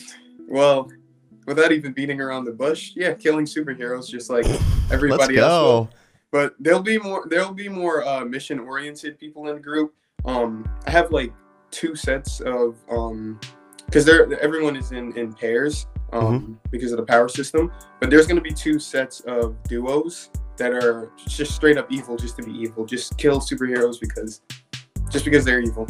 well, 0.48 0.92
without 1.46 1.72
even 1.72 1.94
beating 1.94 2.22
around 2.22 2.46
the 2.46 2.52
bush, 2.52 2.92
yeah, 2.96 3.14
killing 3.14 3.46
superheroes 3.46 4.10
just 4.10 4.30
like 4.30 4.46
everybody 4.92 5.38
else. 5.38 5.64
Will. 5.64 5.90
But 6.32 6.56
there'll 6.60 6.84
be 6.84 6.98
more. 6.98 7.26
There'll 7.30 7.54
be 7.54 7.70
more 7.70 8.06
uh, 8.06 8.26
mission-oriented 8.26 9.18
people 9.18 9.48
in 9.48 9.56
the 9.56 9.62
group. 9.62 9.94
Um, 10.26 10.70
I 10.86 10.92
have 10.92 11.12
like 11.12 11.32
two 11.72 11.96
sets 11.96 12.42
of 12.42 12.76
um, 12.90 13.40
because 13.86 14.06
they're 14.06 14.40
everyone 14.42 14.76
is 14.76 14.92
in 14.92 15.16
in 15.18 15.34
pairs 15.34 15.88
um, 16.14 16.42
mm-hmm. 16.42 16.54
because 16.72 16.92
of 16.92 16.98
the 16.98 17.06
power 17.06 17.28
system. 17.28 17.72
But 18.00 18.10
there's 18.10 18.28
going 18.28 18.38
to 18.38 18.42
be 18.42 18.54
two 18.54 18.80
sets 18.80 19.22
of 19.22 19.62
duos 19.64 20.30
that 20.58 20.72
are 20.72 21.12
just 21.28 21.54
straight 21.54 21.78
up 21.78 21.92
evil, 21.92 22.16
just 22.18 22.38
to 22.38 22.44
be 22.44 22.52
evil, 22.52 22.86
just 22.86 23.18
kill 23.18 23.40
superheroes 23.40 24.00
because 24.00 24.42
just 25.10 25.26
because 25.26 25.46
they're 25.46 25.62
evil. 25.62 25.88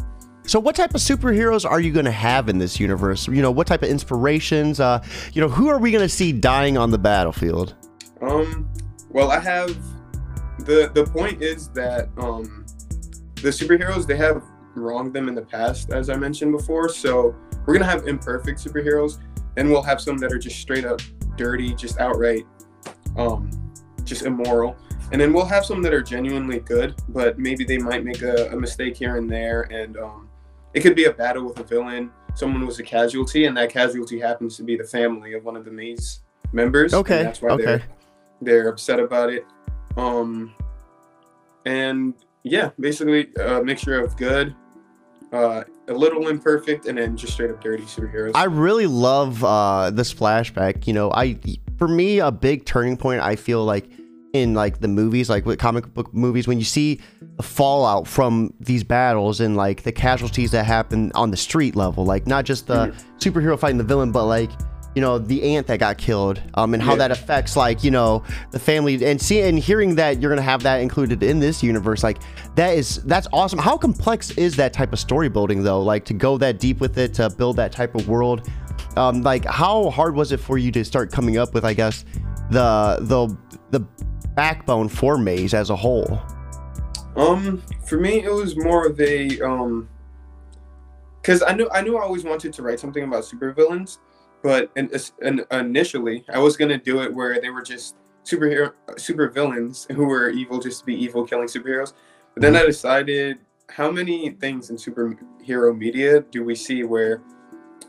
So, 0.47 0.59
what 0.59 0.75
type 0.75 0.93
of 0.93 1.01
superheroes 1.01 1.69
are 1.69 1.79
you 1.79 1.91
going 1.91 2.05
to 2.05 2.11
have 2.11 2.49
in 2.49 2.59
this 2.59 2.79
universe? 2.79 3.27
You 3.27 3.41
know, 3.41 3.51
what 3.51 3.67
type 3.67 3.81
of 3.81 3.89
inspirations? 3.89 4.79
Uh, 4.79 5.03
you 5.33 5.41
know, 5.41 5.49
who 5.49 5.69
are 5.69 5.79
we 5.79 5.91
going 5.91 6.03
to 6.03 6.09
see 6.09 6.31
dying 6.31 6.77
on 6.77 6.91
the 6.91 6.99
battlefield? 6.99 7.75
Um, 8.21 8.69
well, 9.09 9.31
I 9.31 9.39
have 9.39 9.75
the 10.59 10.91
the 10.93 11.05
point 11.05 11.41
is 11.41 11.69
that 11.69 12.09
um, 12.17 12.65
the 13.35 13.49
superheroes 13.49 14.05
they 14.05 14.17
have 14.17 14.43
wronged 14.75 15.13
them 15.13 15.27
in 15.27 15.35
the 15.35 15.41
past, 15.41 15.91
as 15.91 16.09
I 16.09 16.15
mentioned 16.15 16.51
before. 16.51 16.89
So 16.89 17.35
we're 17.65 17.73
gonna 17.73 17.85
have 17.85 18.07
imperfect 18.07 18.63
superheroes 18.63 19.19
and 19.57 19.69
we'll 19.69 19.81
have 19.81 20.01
some 20.01 20.17
that 20.19 20.31
are 20.31 20.37
just 20.37 20.59
straight 20.59 20.85
up 20.85 21.01
dirty, 21.37 21.73
just 21.73 21.99
outright, 21.99 22.45
um, 23.17 23.49
just 24.03 24.23
immoral. 24.23 24.75
And 25.11 25.21
then 25.21 25.33
we'll 25.33 25.45
have 25.45 25.65
some 25.65 25.81
that 25.83 25.93
are 25.93 26.01
genuinely 26.01 26.59
good, 26.59 26.95
but 27.09 27.37
maybe 27.37 27.63
they 27.63 27.77
might 27.77 28.03
make 28.03 28.21
a, 28.21 28.51
a 28.51 28.55
mistake 28.55 28.97
here 28.97 29.17
and 29.17 29.29
there, 29.29 29.63
and 29.63 29.97
um, 29.97 30.29
it 30.73 30.81
could 30.81 30.95
be 30.95 31.05
a 31.05 31.11
battle 31.11 31.45
with 31.45 31.59
a 31.59 31.63
villain. 31.63 32.11
Someone 32.33 32.65
was 32.65 32.79
a 32.79 32.83
casualty, 32.83 33.45
and 33.45 33.55
that 33.55 33.69
casualty 33.69 34.19
happens 34.19 34.57
to 34.57 34.63
be 34.63 34.75
the 34.75 34.83
family 34.83 35.33
of 35.33 35.45
one 35.45 35.55
of 35.55 35.63
the 35.63 35.71
maze 35.71 36.21
members. 36.51 36.93
Okay. 36.93 37.19
And 37.19 37.27
that's 37.27 37.41
why 37.41 37.51
okay. 37.51 37.63
they're 37.63 37.83
they're 38.41 38.67
upset 38.69 38.99
about 38.99 39.31
it. 39.31 39.45
Um, 39.95 40.53
and 41.65 42.13
yeah, 42.43 42.71
basically 42.79 43.29
a 43.39 43.63
mixture 43.63 43.99
of 43.99 44.17
good, 44.17 44.55
uh, 45.31 45.63
a 45.87 45.93
little 45.93 46.27
imperfect, 46.27 46.85
and 46.87 46.97
then 46.97 47.15
just 47.17 47.33
straight 47.33 47.51
up 47.51 47.61
dirty 47.61 47.83
superheroes. 47.83 48.31
I 48.35 48.45
really 48.45 48.87
love 48.87 49.43
uh, 49.43 49.89
this 49.91 50.13
flashback. 50.13 50.87
You 50.87 50.93
know, 50.93 51.11
I 51.11 51.37
for 51.77 51.87
me 51.87 52.19
a 52.19 52.31
big 52.31 52.65
turning 52.65 52.97
point. 52.97 53.21
I 53.21 53.35
feel 53.35 53.63
like 53.65 53.89
in 54.33 54.53
like 54.53 54.79
the 54.81 54.87
movies, 54.87 55.29
like 55.29 55.45
with 55.45 55.59
comic 55.59 55.93
book 55.93 56.13
movies, 56.13 56.47
when 56.47 56.57
you 56.59 56.65
see 56.65 56.99
the 57.37 57.43
fallout 57.43 58.07
from 58.07 58.53
these 58.59 58.83
battles 58.83 59.39
and 59.39 59.55
like 59.55 59.83
the 59.83 59.91
casualties 59.91 60.51
that 60.51 60.65
happen 60.65 61.11
on 61.15 61.31
the 61.31 61.37
street 61.37 61.75
level, 61.75 62.05
like 62.05 62.27
not 62.27 62.45
just 62.45 62.67
the 62.67 62.87
Mhm. 62.87 62.95
superhero 63.19 63.57
fighting 63.57 63.77
the 63.77 63.83
villain, 63.83 64.11
but 64.11 64.25
like 64.25 64.49
you 64.95 65.01
know 65.01 65.19
the 65.19 65.43
aunt 65.43 65.67
that 65.67 65.79
got 65.79 65.97
killed, 65.97 66.41
um, 66.55 66.73
and 66.73 66.81
how 66.81 66.91
Yeah. 66.93 66.97
that 66.99 67.11
affects 67.11 67.55
like 67.55 67.83
you 67.83 67.91
know 67.91 68.23
the 68.51 68.59
family 68.59 69.05
and 69.05 69.21
see 69.21 69.41
and 69.41 69.59
hearing 69.59 69.95
that 69.95 70.21
you're 70.21 70.31
gonna 70.31 70.41
have 70.41 70.63
that 70.63 70.81
included 70.81 71.21
in 71.21 71.39
this 71.39 71.61
universe, 71.61 72.03
like 72.03 72.17
that 72.55 72.77
is 72.77 73.03
that's 73.03 73.27
awesome. 73.33 73.59
How 73.59 73.77
complex 73.77 74.31
is 74.31 74.55
that 74.55 74.73
type 74.73 74.93
of 74.93 74.99
story 74.99 75.29
building 75.29 75.63
though? 75.63 75.81
Like 75.81 76.05
to 76.05 76.13
go 76.13 76.37
that 76.39 76.59
deep 76.59 76.79
with 76.79 76.97
it 76.97 77.13
to 77.15 77.29
build 77.29 77.57
that 77.57 77.71
type 77.71 77.93
of 77.95 78.07
world 78.07 78.49
um, 78.97 79.21
like 79.23 79.43
how 79.45 79.89
hard 79.89 80.15
was 80.15 80.31
it 80.31 80.39
for 80.39 80.57
you 80.57 80.71
to 80.71 80.83
start 80.85 81.11
coming 81.11 81.37
up 81.37 81.53
with 81.53 81.63
i 81.65 81.73
guess 81.73 82.03
the 82.51 82.97
the 83.01 83.37
the 83.71 83.85
backbone 84.35 84.87
for 84.89 85.17
maze 85.17 85.53
as 85.53 85.69
a 85.69 85.75
whole 85.75 86.19
Um, 87.15 87.61
for 87.87 87.97
me, 87.97 88.23
it 88.23 88.31
was 88.31 88.55
more 88.57 88.85
of 88.85 88.99
a 88.99 89.39
um, 89.41 89.87
because 91.21 91.41
I 91.41 91.53
knew 91.53 91.69
I 91.71 91.81
knew 91.81 91.97
I 91.97 92.03
always 92.03 92.23
wanted 92.25 92.51
to 92.53 92.61
write 92.61 92.79
something 92.79 93.03
about 93.03 93.23
supervillains, 93.23 93.97
but 94.45 94.69
in, 94.75 94.91
in, 95.23 95.43
initially 95.49 96.23
I 96.31 96.37
was 96.37 96.55
gonna 96.55 96.77
do 96.77 97.01
it 97.01 97.11
where 97.11 97.41
they 97.41 97.49
were 97.49 97.63
just 97.63 97.95
superhero 98.23 98.73
supervillains 98.91 99.91
who 99.91 100.05
were 100.05 100.29
evil 100.29 100.59
just 100.59 100.81
to 100.81 100.85
be 100.85 100.93
evil, 100.93 101.25
killing 101.25 101.47
superheroes. 101.47 101.93
But 102.35 102.43
then 102.43 102.55
I 102.55 102.63
decided, 102.63 103.39
how 103.69 103.89
many 103.89 104.29
things 104.29 104.69
in 104.69 104.75
superhero 104.75 105.75
media 105.75 106.21
do 106.29 106.43
we 106.43 106.53
see 106.53 106.83
where 106.83 107.23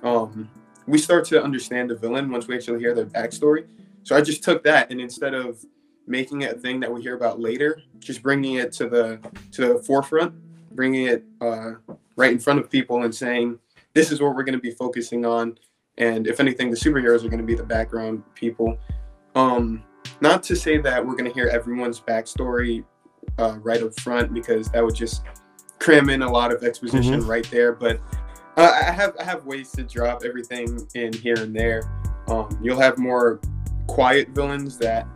um, 0.03 0.49
we 0.87 0.97
start 0.97 1.27
to 1.27 1.45
understand 1.45 1.91
the 1.91 1.95
villain 1.95 2.31
once 2.31 2.49
we 2.49 2.55
actually 2.55 2.79
hear 2.79 2.95
their 2.95 3.05
backstory? 3.05 3.67
So 4.03 4.17
I 4.17 4.23
just 4.23 4.43
took 4.43 4.65
that 4.65 4.91
and 4.91 4.99
instead 4.99 5.35
of 5.35 5.63
making 6.07 6.41
it 6.41 6.57
a 6.57 6.59
thing 6.59 6.81
that 6.81 6.91
we 6.91 7.03
hear 7.03 7.17
about 7.17 7.39
later, 7.39 7.83
just 7.99 8.23
bringing 8.23 8.55
it 8.55 8.73
to 8.79 8.89
the 8.89 9.21
to 9.53 9.75
the 9.75 9.79
forefront, 9.81 10.33
bringing 10.75 11.07
it 11.07 11.23
uh, 11.43 11.73
right 12.17 12.33
in 12.33 12.39
front 12.39 12.61
of 12.61 12.71
people 12.71 13.03
and 13.03 13.15
saying, 13.15 13.59
this 13.93 14.11
is 14.11 14.23
what 14.23 14.35
we're 14.35 14.45
going 14.45 14.55
to 14.55 14.59
be 14.59 14.71
focusing 14.71 15.27
on. 15.27 15.59
And 15.99 16.27
if 16.27 16.41
anything, 16.41 16.71
the 16.71 16.77
superheroes 16.77 17.25
are 17.25 17.29
going 17.29 17.39
to 17.39 17.45
be 17.45 17.55
the 17.55 17.65
background 17.65 18.23
people. 18.35 18.77
Um, 19.35 19.83
not 20.21 20.43
to 20.45 20.57
say 20.57 20.79
that 20.79 21.05
we're 21.05 21.15
going 21.15 21.25
to 21.27 21.33
hear 21.33 21.49
everyone's 21.49 22.01
backstory 22.01 22.85
uh, 23.39 23.59
right 23.63 23.83
up 23.83 23.99
front 24.01 24.33
because 24.33 24.69
that 24.71 24.85
would 24.85 24.95
just 24.95 25.23
cram 25.79 26.11
in 26.11 26.23
a 26.23 26.31
lot 26.31 26.53
of 26.53 26.63
exposition 26.63 27.27
right 27.27 27.49
there. 27.51 27.73
But 27.73 28.01
uh, 28.57 28.73
I 28.83 28.91
have 28.91 29.17
I 29.21 29.25
have 29.25 29.45
ways 29.45 29.71
to 29.73 29.83
drop 29.83 30.23
everything 30.25 30.87
in 30.95 31.13
here 31.13 31.37
and 31.39 31.55
there. 31.55 31.83
Um, 32.29 32.59
you'll 32.63 32.81
have 32.81 32.99
more 32.99 33.41
quiet 33.87 34.31
villains 34.31 34.79
that 34.79 35.07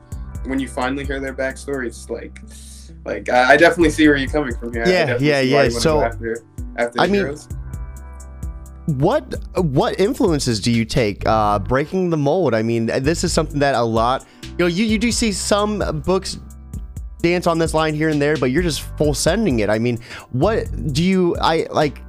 when 0.44 0.58
you 0.58 0.68
finally 0.68 1.04
hear 1.04 1.20
their 1.20 1.34
backstory, 1.34 1.86
it's 1.86 2.08
like, 2.10 2.40
like 3.04 3.28
I 3.28 3.52
I 3.52 3.56
definitely 3.56 3.90
see 3.90 4.06
where 4.08 4.16
you're 4.16 4.30
coming 4.30 4.54
from 4.54 4.72
here. 4.72 4.86
Yeah, 4.86 5.16
yeah, 5.18 5.40
yeah. 5.40 5.68
So, 5.68 6.02
after, 6.02 6.44
after 6.76 7.00
I 7.00 7.06
the 7.06 7.12
mean, 7.12 7.22
heroes. 7.22 7.48
What 8.98 9.34
what 9.56 9.98
influences 10.00 10.60
do 10.60 10.70
you 10.70 10.84
take 10.84 11.26
uh 11.26 11.58
breaking 11.58 12.10
the 12.10 12.16
mold? 12.16 12.54
I 12.54 12.62
mean 12.62 12.86
this 12.86 13.24
is 13.24 13.32
something 13.32 13.58
that 13.60 13.74
a 13.74 13.82
lot 13.82 14.26
you 14.42 14.58
know 14.58 14.66
you, 14.66 14.84
you 14.84 14.98
do 14.98 15.12
see 15.12 15.32
some 15.32 16.02
books 16.04 16.38
dance 17.22 17.46
on 17.46 17.58
this 17.58 17.74
line 17.74 17.94
here 17.94 18.08
and 18.08 18.20
there 18.20 18.36
but 18.36 18.50
you're 18.50 18.62
just 18.62 18.82
full 18.96 19.14
sending 19.14 19.60
it. 19.60 19.70
I 19.70 19.78
mean 19.78 19.98
what 20.32 20.66
do 20.92 21.02
you 21.02 21.36
i 21.36 21.66
like 21.70 22.02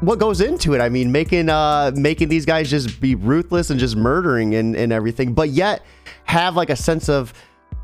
what 0.00 0.18
goes 0.18 0.40
into 0.42 0.74
it? 0.74 0.80
I 0.80 0.88
mean 0.88 1.10
making 1.12 1.48
uh 1.48 1.92
making 1.94 2.28
these 2.28 2.44
guys 2.44 2.70
just 2.70 3.00
be 3.00 3.14
ruthless 3.14 3.70
and 3.70 3.80
just 3.80 3.96
murdering 3.96 4.54
and, 4.54 4.76
and 4.76 4.92
everything 4.92 5.32
but 5.32 5.50
yet 5.50 5.82
have 6.24 6.56
like 6.56 6.70
a 6.70 6.76
sense 6.76 7.08
of 7.08 7.32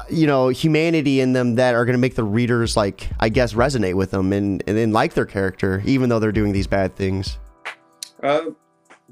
you 0.09 0.27
know 0.27 0.49
humanity 0.49 1.21
in 1.21 1.33
them 1.33 1.55
that 1.57 1.75
are 1.75 1.85
going 1.85 1.95
to 1.95 1.99
make 1.99 2.15
the 2.15 2.25
readers 2.25 2.77
like 2.77 3.11
i 3.21 3.29
guess 3.29 3.53
resonate 3.53 3.95
with 3.95 4.11
them 4.11 4.33
and 4.33 4.63
and 4.67 4.77
then 4.77 4.93
like 4.93 5.13
their 5.15 5.27
character 5.27 5.83
even 5.85 6.09
though 6.09 6.19
they're 6.19 6.33
doing 6.33 6.53
these 6.53 6.67
bad 6.67 6.97
things 6.97 7.39
Uh, 8.23 8.51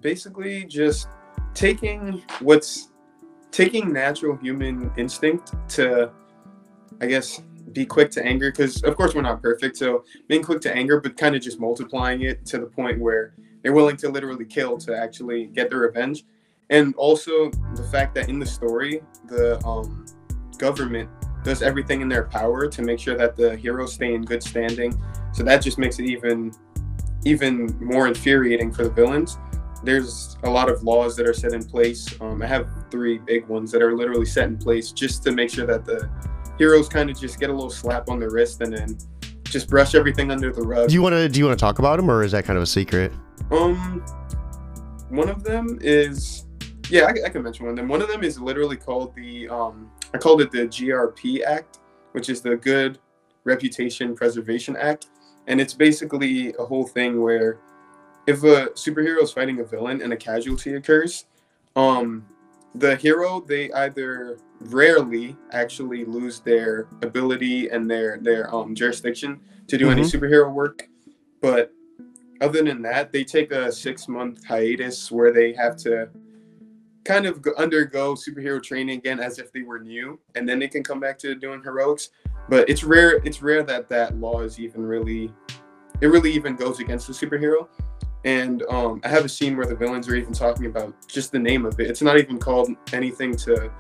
basically, 0.01 0.65
just 0.65 1.09
taking 1.55 2.23
what's 2.41 2.91
taking 3.51 3.93
natural 3.93 4.37
human 4.37 4.91
instinct 4.97 5.55
to, 5.69 6.11
I 7.01 7.07
guess, 7.07 7.41
be 7.73 7.87
quick 7.87 8.11
to 8.13 8.25
anger. 8.25 8.51
Because 8.51 8.83
of 8.83 8.97
course 8.97 9.15
we're 9.15 9.23
not 9.23 9.43
perfect, 9.43 9.77
so 9.77 10.05
being 10.29 10.43
quick 10.43 10.61
to 10.63 10.75
anger, 10.75 11.01
but 11.01 11.17
kind 11.17 11.35
of 11.35 11.43
just 11.43 11.59
multiplying 11.59 12.23
it 12.23 12.45
to 12.47 12.59
the 12.59 12.67
point 12.67 13.01
where 13.01 13.35
they're 13.63 13.73
willing 13.73 13.97
to 13.99 14.09
literally 14.09 14.45
kill 14.45 14.79
to 14.79 14.97
actually 14.97 15.47
get 15.47 15.71
their 15.71 15.81
revenge. 15.81 16.25
And 16.71 16.95
also 16.97 17.51
the 17.75 17.89
fact 17.91 18.15
that 18.17 18.29
in 18.29 18.39
the 18.39 18.47
story, 18.47 19.01
the 19.27 19.65
um, 19.67 20.05
government 20.59 21.09
does 21.43 21.63
everything 21.63 22.01
in 22.03 22.09
their 22.09 22.25
power 22.25 22.69
to 22.69 22.83
make 22.83 22.99
sure 22.99 23.17
that 23.17 23.37
the 23.37 23.57
heroes 23.57 23.95
stay 23.95 24.15
in 24.15 24.23
good 24.23 24.43
standing. 24.43 25.01
So 25.33 25.43
that 25.45 25.63
just 25.63 25.79
makes 25.79 25.99
it 25.99 26.05
even 26.05 26.53
even 27.25 27.77
more 27.81 28.07
infuriating 28.07 28.73
for 28.73 28.85
the 28.85 28.91
villains. 28.91 29.39
There's 29.83 30.37
a 30.43 30.51
lot 30.51 30.69
of 30.69 30.83
laws 30.83 31.17
that 31.17 31.27
are 31.27 31.33
set 31.33 31.53
in 31.53 31.65
place. 31.65 32.09
Um, 32.21 32.43
I 32.43 32.47
have 32.47 32.69
three 32.91 33.19
big 33.19 33.47
ones 33.47 33.71
that 33.73 33.83
are 33.83 33.97
literally 33.97 34.27
set 34.27 34.49
in 34.49 34.59
place 34.59 34.93
just 34.93 35.23
to 35.25 35.33
make 35.33 35.51
sure 35.51 35.67
that 35.67 35.85
the 35.85 36.11
heroes 36.59 36.89
kind 36.89 37.11
of 37.11 37.19
just 37.19 37.39
get 37.39 37.51
a 37.51 37.53
little 37.53 37.71
slap 37.71 38.09
on 38.09 38.19
the 38.19 38.29
wrist 38.29 38.61
and 38.61 38.73
then 38.77 38.99
just 39.45 39.69
brush 39.69 39.95
everything 39.95 40.31
under 40.31 40.53
the 40.53 40.63
rug. 40.63 40.89
Do 40.89 40.95
you 40.95 41.03
want 41.03 41.15
to 41.15 41.29
do 41.29 41.39
you 41.39 41.47
want 41.47 41.59
to 41.59 41.61
talk 41.61 41.79
about 41.79 41.97
them 41.97 42.11
or 42.11 42.23
is 42.23 42.33
that 42.33 42.45
kind 42.45 42.57
of 42.57 42.63
a 42.63 42.67
secret? 42.67 43.13
Um, 43.51 44.05
one 45.09 45.29
of 45.29 45.43
them 45.43 45.79
is, 45.81 46.47
yeah, 46.91 47.05
I, 47.05 47.27
I 47.27 47.29
can 47.31 47.43
mention 47.43 47.65
one 47.65 47.71
of 47.71 47.77
them. 47.77 47.89
One 47.89 48.03
of 48.03 48.09
them 48.09 48.23
is 48.23 48.39
literally 48.39 48.77
called 48.77 49.15
the, 49.15 49.49
um, 49.49 49.91
I 50.13 50.19
called 50.19 50.43
it 50.43 50.51
the 50.51 50.67
GRP 50.67 51.45
Act, 51.45 51.79
which 52.13 52.29
is 52.29 52.43
the 52.43 52.57
Good 52.57 52.99
Reputation 53.45 54.15
Preservation 54.15 54.77
Act, 54.77 55.09
and 55.49 55.61
it's 55.61 55.75
basically 55.75 56.55
a 56.59 56.65
whole 56.65 56.87
thing 56.87 57.21
where 57.21 57.59
if 58.27 58.45
a 58.45 58.67
superhero 58.75 59.23
is 59.23 59.33
fighting 59.33 59.59
a 59.61 59.65
villain 59.65 60.03
and 60.03 60.13
a 60.13 60.17
casualty 60.17 60.75
occurs, 60.75 61.25
um, 61.75 62.25
the 62.75 62.95
hero 62.97 63.41
they 63.41 63.73
either 63.73 64.39
rarely 64.61 65.37
actually 65.53 66.05
lose 66.05 66.41
their 66.41 66.87
ability 67.03 67.71
and 67.71 67.91
their 67.91 68.19
their 68.19 68.55
um, 68.55 68.75
jurisdiction 68.75 69.41
to 69.67 69.79
do 69.79 69.91
any 69.91 70.03
superhero 70.03 70.53
work, 70.53 70.89
but 71.41 71.73
other 72.41 72.63
than 72.63 72.83
that, 72.83 73.13
they 73.13 73.25
take 73.25 73.51
a 73.51 73.73
six 73.73 74.07
month 74.07 74.45
hiatus 74.45 75.11
where 75.11 75.33
they 75.33 75.53
have 75.55 75.77
to 75.79 76.09
kind 77.05 77.27
of 77.27 77.45
undergo 77.57 78.15
superhero 78.15 78.63
training 78.63 78.99
again 78.99 79.19
as 79.19 79.39
if 79.39 79.51
they 79.53 79.63
were 79.63 79.79
new, 79.79 80.21
and 80.35 80.47
then 80.47 80.59
they 80.59 80.69
can 80.69 80.85
come 80.85 81.01
back 81.01 81.19
to 81.19 81.35
doing 81.35 81.63
heroics. 81.63 82.11
But 82.49 82.69
it's 82.69 82.83
rare. 82.85 83.21
It's 83.25 83.43
rare 83.43 83.63
that 83.65 83.89
that 83.89 84.19
law 84.19 84.41
is 84.41 84.59
even 84.59 84.83
really, 84.83 85.33
it 86.01 86.07
really 86.07 86.33
even 86.33 86.57
goes 86.57 86.81
against 86.81 87.07
the 87.07 87.13
superhero. 87.13 87.69
And 88.25 88.63
um, 88.69 89.01
I 89.05 89.09
have 89.09 89.25
a 89.25 89.29
scene 89.29 89.57
where 89.57 89.67
the 89.67 89.77
villains 89.77 90.09
are 90.09 90.15
even 90.15 90.33
talking 90.33 90.67
about 90.67 90.95
just 91.07 91.33
the 91.33 91.39
name 91.39 91.65
of 91.65 91.79
it. 91.79 91.89
It's 91.89 92.03
not 92.03 92.19
even 92.19 92.39
called 92.39 92.71
anything 92.93 93.37
to 93.37 93.71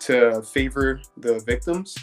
to 0.00 0.42
favor 0.42 1.00
the 1.16 1.40
victims, 1.40 1.96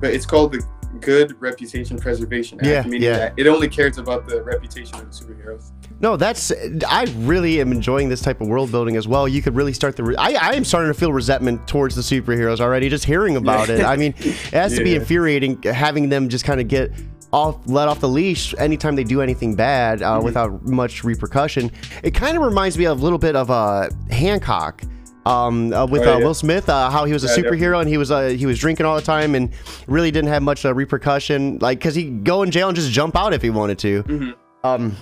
but 0.00 0.12
it's 0.12 0.26
called 0.26 0.52
the 0.52 0.66
Good 1.00 1.40
Reputation 1.40 1.98
Preservation 1.98 2.58
Act, 2.60 2.66
Yeah, 2.68 2.82
meaning 2.82 3.02
yeah. 3.02 3.16
that 3.18 3.34
it 3.36 3.46
only 3.46 3.68
cares 3.68 3.98
about 3.98 4.26
the 4.26 4.42
reputation 4.42 4.94
of 4.96 5.02
the 5.02 5.24
superheroes. 5.24 5.72
No, 6.00 6.16
that's 6.16 6.52
I 6.88 7.06
really 7.18 7.60
am 7.60 7.72
enjoying 7.72 8.08
this 8.08 8.20
type 8.20 8.40
of 8.40 8.48
world 8.48 8.70
building 8.70 8.96
as 8.96 9.08
well. 9.08 9.26
You 9.26 9.40
could 9.42 9.54
really 9.56 9.72
start 9.72 9.96
the 9.96 10.02
re- 10.04 10.16
I 10.16 10.32
I 10.34 10.52
am 10.54 10.64
starting 10.64 10.92
to 10.92 10.98
feel 10.98 11.12
resentment 11.12 11.66
towards 11.66 11.94
the 11.94 12.02
superheroes 12.02 12.60
already 12.60 12.88
just 12.88 13.04
hearing 13.04 13.36
about 13.36 13.68
it. 13.70 13.84
I 13.84 13.96
mean, 13.96 14.14
it 14.18 14.34
has 14.52 14.74
to 14.76 14.84
be 14.84 14.94
infuriating 14.94 15.62
having 15.62 16.08
them 16.08 16.28
just 16.28 16.44
kind 16.44 16.60
of 16.60 16.68
get 16.68 16.90
off 17.32 17.58
let 17.66 17.88
off 17.88 18.00
the 18.00 18.08
leash 18.08 18.54
anytime 18.58 18.94
they 18.94 19.04
do 19.04 19.20
anything 19.20 19.54
bad 19.54 20.00
uh, 20.02 20.18
Mhm. 20.20 20.24
without 20.24 20.64
much 20.66 21.02
repercussion. 21.02 21.70
It 22.02 22.12
kind 22.12 22.36
of 22.36 22.42
reminds 22.42 22.78
me 22.78 22.84
of 22.86 22.98
a 23.00 23.02
little 23.02 23.18
bit 23.18 23.34
of 23.36 23.50
uh, 23.50 23.88
Hancock. 24.10 24.82
Um, 25.26 25.72
uh, 25.72 25.84
with 25.86 26.02
Oh, 26.06 26.14
uh, 26.14 26.18
yeah. 26.18 26.24
Will 26.24 26.34
Smith, 26.34 26.68
uh, 26.68 26.88
how 26.90 27.04
he 27.04 27.12
was 27.12 27.24
a 27.24 27.26
Yeah, 27.28 27.42
superhero 27.48 27.80
and 27.80 27.88
he 27.88 27.98
was 27.98 28.10
uh, 28.10 28.28
he 28.28 28.46
was 28.46 28.58
drinking 28.58 28.86
all 28.86 28.94
the 28.96 29.02
time 29.02 29.34
and 29.34 29.50
really 29.86 30.10
didn't 30.10 30.30
have 30.30 30.42
much 30.42 30.64
uh, 30.64 30.72
repercussion, 30.72 31.58
like 31.60 31.78
because 31.78 31.94
he'd 31.96 32.22
go 32.24 32.42
in 32.42 32.50
jail 32.50 32.68
and 32.68 32.76
just 32.76 32.90
jump 32.92 33.16
out 33.16 33.34
if 33.34 33.42
he 33.42 33.50
wanted 33.50 33.78
to. 33.80 34.02
Mhm. 34.04 34.34
Um, 34.64 34.96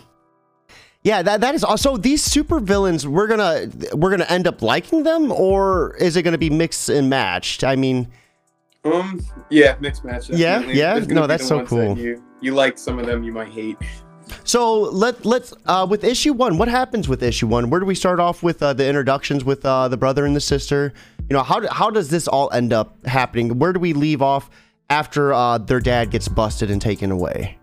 Yeah, 1.03 1.21
that 1.21 1.43
that 1.43 1.55
is 1.55 1.63
also 1.63 1.99
these 1.99 2.23
super 2.25 2.59
villains. 2.61 3.07
We're 3.07 3.27
gonna 3.27 3.69
we're 3.93 4.11
gonna 4.11 4.25
end 4.31 4.47
up 4.47 4.63
liking 4.63 5.03
them, 5.03 5.31
or 5.31 5.95
is 5.99 6.17
it 6.17 6.23
gonna 6.23 6.39
be 6.39 6.49
mixed 6.49 6.89
and 6.89 7.11
matched? 7.11 7.63
I 7.63 7.77
mean, 7.77 8.09
Um, 8.87 9.21
yeah, 9.51 9.77
mixed 9.81 10.05
match. 10.05 10.31
Yeah, 10.31 10.59
definitely. 10.61 10.79
yeah? 10.79 11.01
Gonna 11.01 11.15
No, 11.15 11.27
that's 11.27 11.47
so 11.47 11.57
ones 11.57 11.69
that 11.71 11.77
cool. 11.77 11.99
You, 11.99 12.23
you 12.41 12.55
like 12.55 12.79
some 12.79 12.99
of 12.99 13.05
them, 13.07 13.23
you 13.23 13.33
might 13.33 13.49
hate. 13.49 13.77
So 14.45 14.81
let 14.81 15.25
let's 15.25 15.55
uh, 15.67 15.87
with 15.89 16.05
issue 16.05 16.33
one. 16.33 16.59
What 16.59 16.69
happens 16.69 17.09
with 17.09 17.23
issue 17.23 17.47
one? 17.47 17.71
Where 17.71 17.81
do 17.81 17.87
we 17.87 17.95
start 17.95 18.21
off 18.21 18.43
with 18.43 18.63
uh, 18.63 18.73
the 18.73 18.87
introductions 18.87 19.45
with 19.45 19.65
uh, 19.65 19.89
the 19.89 19.97
brother 19.97 20.27
and 20.27 20.35
the 20.35 20.41
sister? 20.41 20.93
You 21.29 21.35
know, 21.35 21.43
how 21.43 21.67
how 21.73 21.91
does 21.91 22.11
this 22.11 22.29
all 22.29 22.51
end 22.53 22.73
up 22.73 23.05
happening? 23.07 23.59
Where 23.59 23.73
do 23.73 23.81
we 23.81 23.93
leave 23.93 24.23
off 24.23 24.51
after 24.91 25.33
uh, 25.33 25.59
their 25.59 25.81
dad 25.81 26.11
gets 26.11 26.29
busted 26.29 26.71
and 26.71 26.81
taken 26.81 27.11
away? 27.11 27.59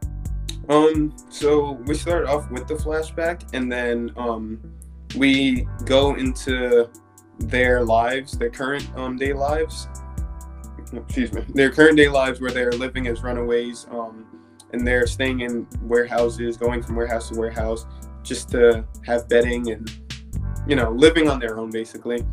Um, 0.69 1.13
so 1.29 1.73
we 1.85 1.95
start 1.95 2.27
off 2.27 2.49
with 2.49 2.67
the 2.67 2.75
flashback, 2.75 3.53
and 3.53 3.71
then 3.71 4.11
um, 4.15 4.59
we 5.15 5.67
go 5.85 6.15
into 6.15 6.89
their 7.39 7.83
lives, 7.83 8.37
their 8.37 8.49
current 8.49 8.89
um 8.95 9.17
day 9.17 9.33
lives. 9.33 9.87
Excuse 10.93 11.31
me, 11.31 11.45
their 11.53 11.71
current 11.71 11.97
day 11.97 12.09
lives 12.09 12.41
where 12.41 12.51
they're 12.51 12.71
living 12.71 13.07
as 13.07 13.23
runaways. 13.23 13.85
Um, 13.91 14.30
and 14.73 14.87
they're 14.87 15.07
staying 15.07 15.41
in 15.41 15.67
warehouses, 15.83 16.57
going 16.57 16.81
from 16.81 16.95
warehouse 16.95 17.29
to 17.29 17.39
warehouse, 17.39 17.85
just 18.23 18.49
to 18.51 18.85
have 19.05 19.27
bedding 19.27 19.71
and 19.71 19.91
you 20.67 20.75
know 20.75 20.91
living 20.91 21.29
on 21.29 21.39
their 21.39 21.57
own 21.57 21.71
basically. 21.71 22.23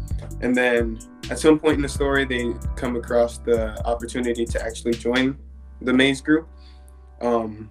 And 0.40 0.54
then 0.54 0.98
at 1.30 1.38
some 1.38 1.58
point 1.58 1.76
in 1.76 1.82
the 1.82 1.88
story, 1.88 2.24
they 2.24 2.52
come 2.76 2.96
across 2.96 3.38
the 3.38 3.84
opportunity 3.86 4.44
to 4.44 4.62
actually 4.62 4.94
join 4.94 5.36
the 5.82 5.92
maze 5.92 6.20
group. 6.20 6.48
Um, 7.20 7.70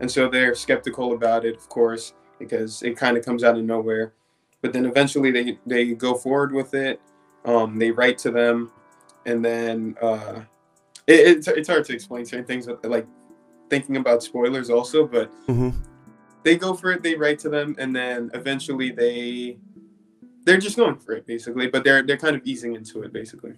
and 0.00 0.10
so 0.10 0.28
they're 0.28 0.54
skeptical 0.54 1.14
about 1.14 1.44
it, 1.44 1.56
of 1.56 1.68
course, 1.68 2.14
because 2.38 2.82
it 2.82 2.96
kind 2.96 3.16
of 3.16 3.24
comes 3.24 3.44
out 3.44 3.56
of 3.56 3.64
nowhere. 3.64 4.12
But 4.60 4.72
then 4.72 4.86
eventually 4.86 5.30
they, 5.30 5.58
they 5.66 5.92
go 5.94 6.14
forward 6.14 6.52
with 6.52 6.74
it. 6.74 7.00
Um, 7.44 7.78
they 7.78 7.90
write 7.90 8.16
to 8.18 8.30
them, 8.30 8.72
and 9.26 9.44
then 9.44 9.96
uh, 10.00 10.40
it, 11.06 11.36
it's, 11.36 11.48
it's 11.48 11.68
hard 11.68 11.84
to 11.84 11.92
explain 11.92 12.24
certain 12.24 12.46
things, 12.46 12.66
but, 12.66 12.82
like 12.86 13.06
thinking 13.70 13.96
about 13.96 14.22
spoilers 14.22 14.70
also. 14.70 15.06
But 15.06 15.30
Mhm. 15.48 15.72
they 16.42 16.56
go 16.56 16.74
for 16.74 16.92
it, 16.92 17.02
they 17.02 17.14
write 17.14 17.38
to 17.40 17.48
them, 17.48 17.74
and 17.78 17.94
then 17.94 18.30
eventually 18.34 18.90
they 18.90 19.58
they're 20.44 20.58
just 20.58 20.76
going 20.76 20.96
for 20.96 21.12
it 21.12 21.26
basically. 21.26 21.66
But 21.68 21.84
they're 21.84 22.02
they're 22.02 22.18
kind 22.18 22.36
of 22.36 22.42
easing 22.44 22.74
into 22.74 23.02
it 23.02 23.12
basically. 23.12 23.52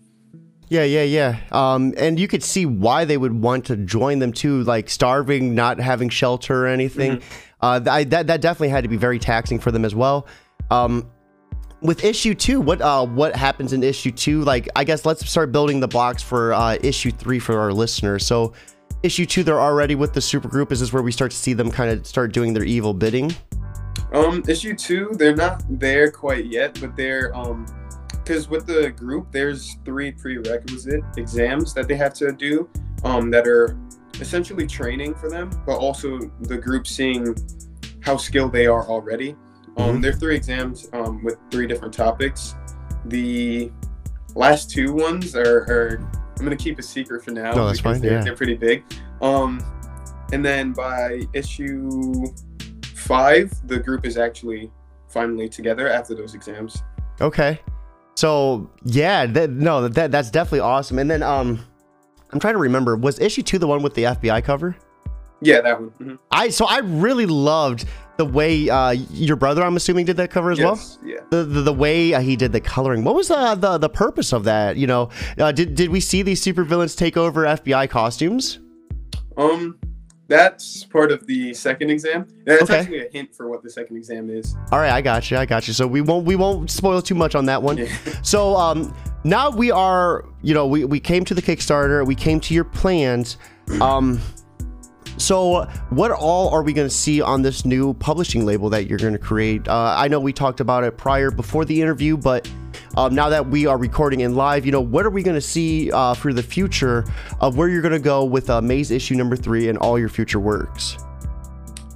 Yeah, 0.68 0.82
yeah, 0.82 1.02
yeah. 1.04 1.36
Um, 1.52 1.94
and 1.96 2.18
you 2.18 2.26
could 2.26 2.42
see 2.42 2.66
why 2.66 3.04
they 3.04 3.16
would 3.16 3.40
want 3.40 3.66
to 3.66 3.76
join 3.76 4.18
them 4.18 4.32
too, 4.32 4.64
like 4.64 4.90
starving, 4.90 5.54
not 5.54 5.78
having 5.78 6.08
shelter 6.08 6.64
or 6.64 6.66
anything. 6.66 7.22
Uh, 7.60 7.78
th- 7.78 7.88
I, 7.88 8.04
that 8.04 8.26
that 8.26 8.40
definitely 8.40 8.70
had 8.70 8.82
to 8.82 8.88
be 8.88 8.96
very 8.96 9.18
taxing 9.20 9.60
for 9.60 9.70
them 9.70 9.84
as 9.84 9.94
well. 9.94 10.26
Um, 10.72 11.08
with 11.82 12.02
issue 12.04 12.34
two, 12.34 12.60
what 12.60 12.80
uh, 12.80 13.06
what 13.06 13.36
happens 13.36 13.72
in 13.72 13.82
issue 13.84 14.10
two? 14.10 14.42
Like, 14.42 14.68
I 14.74 14.82
guess 14.82 15.06
let's 15.06 15.28
start 15.30 15.52
building 15.52 15.78
the 15.80 15.86
blocks 15.88 16.22
for 16.22 16.52
uh, 16.52 16.76
issue 16.82 17.10
three 17.12 17.38
for 17.38 17.58
our 17.60 17.72
listeners. 17.72 18.26
So, 18.26 18.52
issue 19.02 19.26
two, 19.26 19.42
they're 19.42 19.60
already 19.60 19.94
with 19.94 20.12
the 20.12 20.20
supergroup. 20.20 20.72
Is 20.72 20.80
this 20.80 20.92
where 20.92 21.02
we 21.02 21.12
start 21.12 21.30
to 21.30 21.36
see 21.36 21.52
them 21.52 21.70
kind 21.70 21.90
of 21.90 22.06
start 22.06 22.32
doing 22.32 22.52
their 22.52 22.64
evil 22.64 22.94
bidding? 22.94 23.34
Um, 24.12 24.42
issue 24.48 24.74
two, 24.74 25.10
they're 25.14 25.36
not 25.36 25.62
there 25.68 26.10
quite 26.10 26.46
yet, 26.46 26.78
but 26.80 26.96
they're 26.96 27.34
um, 27.36 27.66
because 28.10 28.48
with 28.48 28.66
the 28.66 28.90
group, 28.90 29.30
there's 29.30 29.76
three 29.84 30.10
prerequisite 30.10 31.02
exams 31.16 31.72
that 31.74 31.86
they 31.86 31.94
have 31.94 32.12
to 32.14 32.32
do, 32.32 32.68
um, 33.04 33.30
that 33.30 33.46
are 33.46 33.78
essentially 34.20 34.66
training 34.66 35.14
for 35.14 35.28
them, 35.30 35.48
but 35.64 35.76
also 35.76 36.18
the 36.40 36.56
group 36.58 36.88
seeing 36.88 37.36
how 38.00 38.16
skilled 38.16 38.52
they 38.52 38.66
are 38.66 38.84
already. 38.88 39.36
Um, 39.76 39.98
Mhm. 39.98 40.02
there 40.02 40.10
are 40.10 40.16
three 40.16 40.34
exams 40.34 40.88
um, 40.92 41.22
with 41.22 41.36
three 41.52 41.66
different 41.68 41.94
topics. 41.94 42.54
The 43.04 43.70
last 44.34 44.70
two 44.70 44.92
ones 44.92 45.36
are, 45.36 45.60
are 45.68 46.10
I'm 46.38 46.44
gonna 46.44 46.56
keep 46.56 46.78
a 46.78 46.82
secret 46.82 47.24
for 47.24 47.30
now. 47.30 47.52
No, 47.54 47.66
that's 47.66 47.80
fine, 47.80 48.00
They're, 48.00 48.12
yeah. 48.12 48.20
they're 48.22 48.36
pretty 48.36 48.56
big. 48.56 48.84
Um, 49.22 49.62
and 50.32 50.44
then 50.44 50.72
by 50.72 51.22
issue 51.32 52.26
five, 52.94 53.52
the 53.68 53.78
group 53.78 54.04
is 54.04 54.16
actually 54.18 54.70
finally 55.08 55.48
together 55.48 55.88
after 55.88 56.14
those 56.14 56.34
exams. 56.34 56.82
Okay. 57.20 57.60
So 58.16 58.70
yeah, 58.84 59.26
that, 59.26 59.50
no, 59.50 59.88
that 59.88 60.10
that's 60.10 60.30
definitely 60.30 60.60
awesome. 60.60 60.98
And 60.98 61.10
then 61.10 61.22
um, 61.22 61.64
I'm 62.30 62.40
trying 62.40 62.54
to 62.54 62.58
remember, 62.60 62.96
was 62.96 63.18
issue 63.20 63.42
two 63.42 63.58
the 63.58 63.66
one 63.66 63.82
with 63.82 63.94
the 63.94 64.04
FBI 64.04 64.42
cover? 64.44 64.76
Yeah, 65.42 65.60
that 65.60 65.80
one. 65.80 65.90
Mhm. 66.00 66.18
I 66.30 66.48
so 66.48 66.66
I 66.66 66.78
really 66.78 67.26
loved 67.26 67.86
the 68.16 68.24
way 68.24 68.68
uh, 68.68 68.90
your 68.90 69.36
brother, 69.36 69.62
I'm 69.62 69.76
assuming, 69.76 70.06
did 70.06 70.16
that 70.16 70.30
cover 70.30 70.50
as 70.50 70.58
well. 70.58 70.76
Yes, 70.76 70.98
yeah. 71.04 71.16
The, 71.30 71.44
the 71.44 71.62
the 71.62 71.72
way 71.72 72.14
uh, 72.14 72.20
he 72.20 72.36
did 72.36 72.52
the 72.52 72.60
coloring. 72.60 73.04
What 73.04 73.14
was 73.14 73.28
the 73.28 73.54
the, 73.54 73.78
the 73.78 73.88
purpose 73.88 74.32
of 74.32 74.44
that? 74.44 74.76
You 74.76 74.86
know, 74.86 75.10
uh, 75.38 75.52
did 75.52 75.74
did 75.74 75.90
we 75.90 76.00
see 76.00 76.22
these 76.22 76.42
supervillains 76.42 76.96
take 76.96 77.16
over 77.16 77.44
FBI 77.44 77.88
costumes? 77.90 78.60
Um, 79.36 79.78
that's 80.28 80.82
part 80.84 81.12
of 81.12 81.26
the 81.26 81.54
second 81.54 81.90
exam. 81.90 82.26
That's 82.44 82.62
Okay. 82.62 82.78
actually 82.80 83.06
a 83.06 83.10
hint 83.12 83.34
for 83.34 83.48
what 83.48 83.62
the 83.62 83.70
second 83.70 83.96
exam 83.96 84.28
is. 84.30 84.56
All 84.72 84.78
right, 84.80 84.90
I 84.90 85.00
got 85.00 85.30
you. 85.30 85.36
I 85.36 85.46
got 85.46 85.68
you. 85.68 85.74
So 85.74 85.86
we 85.86 86.00
won't 86.00 86.24
we 86.26 86.36
won't 86.36 86.70
spoil 86.70 87.00
too 87.02 87.14
much 87.14 87.34
on 87.34 87.46
that 87.46 87.62
one. 87.62 87.76
Yeah. 87.78 87.86
So 88.22 88.56
um, 88.56 88.92
now 89.22 89.50
we 89.50 89.70
are, 89.70 90.24
you 90.42 90.52
know, 90.52 90.66
we, 90.66 90.84
we 90.84 90.98
came 90.98 91.24
to 91.26 91.34
the 91.34 91.42
Kickstarter, 91.42 92.04
we 92.04 92.16
came 92.16 92.40
to 92.40 92.54
your 92.54 92.64
plans. 92.64 93.36
Um, 93.80 94.20
so 95.16 95.64
what 95.90 96.10
all 96.10 96.50
are 96.50 96.62
we 96.62 96.72
going 96.72 96.88
to 96.88 96.94
see 96.94 97.20
on 97.20 97.42
this 97.42 97.64
new 97.64 97.94
publishing 97.94 98.44
label 98.44 98.70
that 98.70 98.86
you're 98.86 98.98
going 98.98 99.12
to 99.12 99.18
create? 99.18 99.66
Uh, 99.68 99.94
I 99.96 100.08
know 100.08 100.20
we 100.20 100.32
talked 100.32 100.60
about 100.60 100.84
it 100.84 100.96
prior 100.96 101.30
before 101.30 101.64
the 101.64 101.80
interview, 101.80 102.16
but 102.16 102.50
um, 102.96 103.14
now 103.14 103.28
that 103.28 103.48
we 103.48 103.66
are 103.66 103.78
recording 103.78 104.20
in 104.20 104.34
live, 104.34 104.66
you 104.66 104.72
know, 104.72 104.80
what 104.80 105.06
are 105.06 105.10
we 105.10 105.22
going 105.22 105.36
to 105.36 105.40
see 105.40 105.90
uh, 105.92 106.14
for 106.14 106.32
the 106.32 106.42
future 106.42 107.04
of 107.40 107.56
where 107.56 107.68
you're 107.68 107.82
going 107.82 107.92
to 107.92 107.98
go 107.98 108.24
with 108.24 108.50
uh, 108.50 108.60
Maze 108.60 108.90
issue 108.90 109.14
number 109.14 109.36
three 109.36 109.68
and 109.68 109.78
all 109.78 109.98
your 109.98 110.08
future 110.08 110.40
works? 110.40 110.98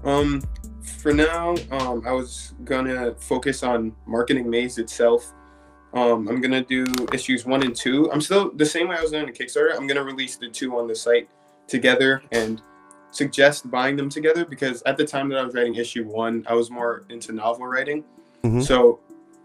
Um, 0.05 0.43
for 1.01 1.13
now, 1.13 1.57
um, 1.71 2.03
I 2.07 2.13
was 2.13 2.55
gonna 2.65 3.15
focus 3.15 3.63
on 3.63 3.95
marketing 4.07 4.49
Maze 4.51 4.79
itself. 4.79 5.33
Um, 5.95 6.29
I'm 6.29 6.41
gonna 6.41 6.63
do 6.63 6.85
issues 7.13 7.45
one 7.45 7.63
and 7.63 7.75
two. 7.75 8.11
I'm 8.13 8.21
still 8.21 8.51
the 8.53 8.67
same 8.67 8.89
way 8.89 8.97
I 8.97 9.03
was 9.03 9.11
doing 9.11 9.27
the 9.27 9.33
Kickstarter. 9.33 9.75
I'm 9.75 9.87
gonna 9.87 10.05
release 10.05 10.37
the 10.37 10.49
two 10.49 10.79
on 10.79 10.87
the 10.87 10.95
site 10.95 11.29
together 11.67 12.23
and 12.33 12.61
suggest 13.11 13.71
buying 13.71 13.97
them 13.97 14.09
together 14.09 14.45
because 14.45 14.83
at 14.87 14.97
the 14.97 15.05
time 15.05 15.29
that 15.29 15.39
I 15.39 15.45
was 15.45 15.55
writing 15.55 15.75
issue 15.75 16.05
one, 16.05 16.45
I 16.49 16.55
was 16.55 16.71
more 16.71 17.05
into 17.09 17.33
novel 17.33 17.67
writing. 17.67 18.05
Mhm. 18.45 18.63
So 18.63 19.01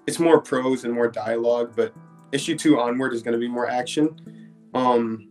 it's 0.07 0.19
more 0.19 0.39
prose 0.39 0.83
and 0.83 0.93
more 0.93 1.07
dialogue, 1.07 1.73
but 1.75 1.93
issue 2.31 2.55
two 2.55 2.79
onward 2.79 3.13
is 3.13 3.21
gonna 3.23 3.37
be 3.37 3.47
more 3.47 3.67
action. 3.67 4.15
Um, 4.73 5.29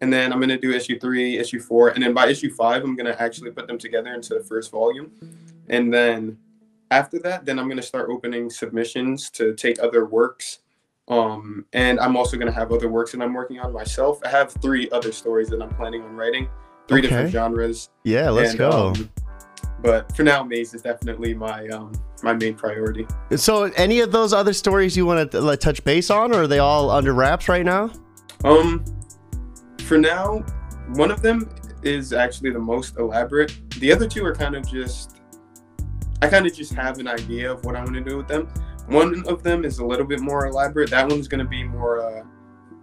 and 0.00 0.12
then 0.12 0.32
I'm 0.32 0.40
gonna 0.40 0.58
do 0.58 0.72
issue 0.72 0.98
three, 0.98 1.38
issue 1.38 1.60
four, 1.60 1.90
and 1.90 2.02
then 2.02 2.14
by 2.14 2.28
issue 2.28 2.50
five, 2.50 2.84
I'm 2.84 2.96
gonna 2.96 3.16
actually 3.18 3.50
put 3.50 3.66
them 3.66 3.78
together 3.78 4.14
into 4.14 4.34
the 4.34 4.40
first 4.40 4.70
volume. 4.70 5.10
And 5.68 5.92
then 5.92 6.38
after 6.90 7.18
that, 7.18 7.44
then 7.44 7.58
I'm 7.58 7.68
gonna 7.68 7.82
start 7.82 8.08
opening 8.08 8.48
submissions 8.48 9.30
to 9.30 9.54
take 9.54 9.82
other 9.82 10.06
works. 10.06 10.60
Um, 11.08 11.64
and 11.72 11.98
I'm 12.00 12.16
also 12.16 12.36
gonna 12.36 12.52
have 12.52 12.72
other 12.72 12.88
works 12.88 13.12
that 13.12 13.22
I'm 13.22 13.34
working 13.34 13.58
on 13.60 13.72
myself. 13.72 14.20
I 14.24 14.28
have 14.28 14.52
three 14.52 14.88
other 14.90 15.12
stories 15.12 15.48
that 15.48 15.60
I'm 15.60 15.70
planning 15.70 16.02
on 16.02 16.16
writing, 16.16 16.48
three 16.88 17.00
different 17.02 17.30
genres. 17.30 17.90
Yeah, 18.04 18.30
let's 18.30 18.50
And, 18.50 18.58
go. 18.58 18.70
um, 18.88 19.10
but 19.82 20.14
for 20.16 20.24
now, 20.24 20.42
Maze 20.42 20.74
is 20.74 20.82
definitely 20.82 21.34
my 21.34 21.68
um, 21.68 21.92
my 22.22 22.32
main 22.32 22.54
priority. 22.54 23.06
so 23.36 23.64
any 23.76 24.00
of 24.00 24.10
those 24.10 24.32
other 24.32 24.52
stories 24.52 24.96
you 24.96 25.06
want 25.06 25.30
to 25.30 25.40
like, 25.40 25.60
touch 25.60 25.84
base 25.84 26.10
on, 26.10 26.34
or 26.34 26.42
are 26.42 26.46
they 26.48 26.58
all 26.58 26.90
under 26.90 27.12
wraps 27.14 27.48
right 27.48 27.64
now? 27.64 27.92
Um, 28.44 28.84
for 29.84 29.98
now, 29.98 30.44
one 30.94 31.10
of 31.12 31.22
them 31.22 31.48
is 31.84 32.12
actually 32.12 32.50
the 32.50 32.58
most 32.58 32.96
elaborate. 32.98 33.52
The 33.78 33.92
other 33.92 34.08
two 34.08 34.24
are 34.24 34.34
kind 34.34 34.56
of 34.56 34.68
just, 34.68 35.18
I 36.22 36.28
kind 36.28 36.44
of 36.46 36.52
just 36.52 36.72
have 36.74 36.98
an 36.98 37.06
idea 37.06 37.52
of 37.52 37.64
what 37.64 37.76
I 37.76 37.84
want 37.84 37.94
to 37.94 38.00
do 38.00 38.16
with 38.16 38.26
them. 38.26 38.48
One 38.88 39.22
of 39.28 39.42
them 39.44 39.64
is 39.64 39.78
a 39.78 39.84
little 39.84 40.06
bit 40.06 40.18
more 40.20 40.46
elaborate. 40.46 40.90
That 40.90 41.08
one's 41.08 41.28
gonna 41.28 41.44
be 41.44 41.62
more, 41.62 42.00
uh, 42.00 42.24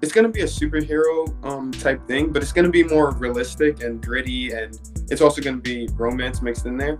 it's 0.06 0.14
gonna 0.14 0.30
be 0.30 0.42
a 0.42 0.46
superhero 0.46 1.34
um 1.44 1.72
type 1.72 2.06
thing, 2.08 2.32
but 2.32 2.44
it's 2.44 2.52
gonna 2.52 2.70
be 2.70 2.84
more 2.84 3.10
realistic 3.16 3.82
and 3.82 4.06
gritty, 4.06 4.52
and 4.52 4.80
it's 5.10 5.20
also 5.20 5.42
gonna 5.42 5.58
be 5.58 5.90
romance 5.96 6.44
mixed 6.44 6.68
in 6.68 6.78
there. 6.78 7.00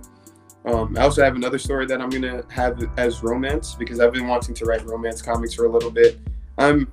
Um, 0.66 0.98
I 0.98 1.02
also 1.02 1.24
have 1.24 1.36
another 1.36 1.60
story 1.60 1.86
that 1.86 2.02
I'm 2.02 2.10
gonna 2.10 2.44
have 2.50 2.84
as 2.98 3.22
romance 3.22 3.76
because 3.76 4.00
I've 4.00 4.12
been 4.12 4.28
wanting 4.28 4.56
to 4.56 4.66
write 4.66 4.84
romance 4.88 5.22
comics 5.22 5.54
for 5.54 5.66
a 5.66 5.70
little 5.70 5.92
bit. 5.92 6.18
I'm 6.58 6.92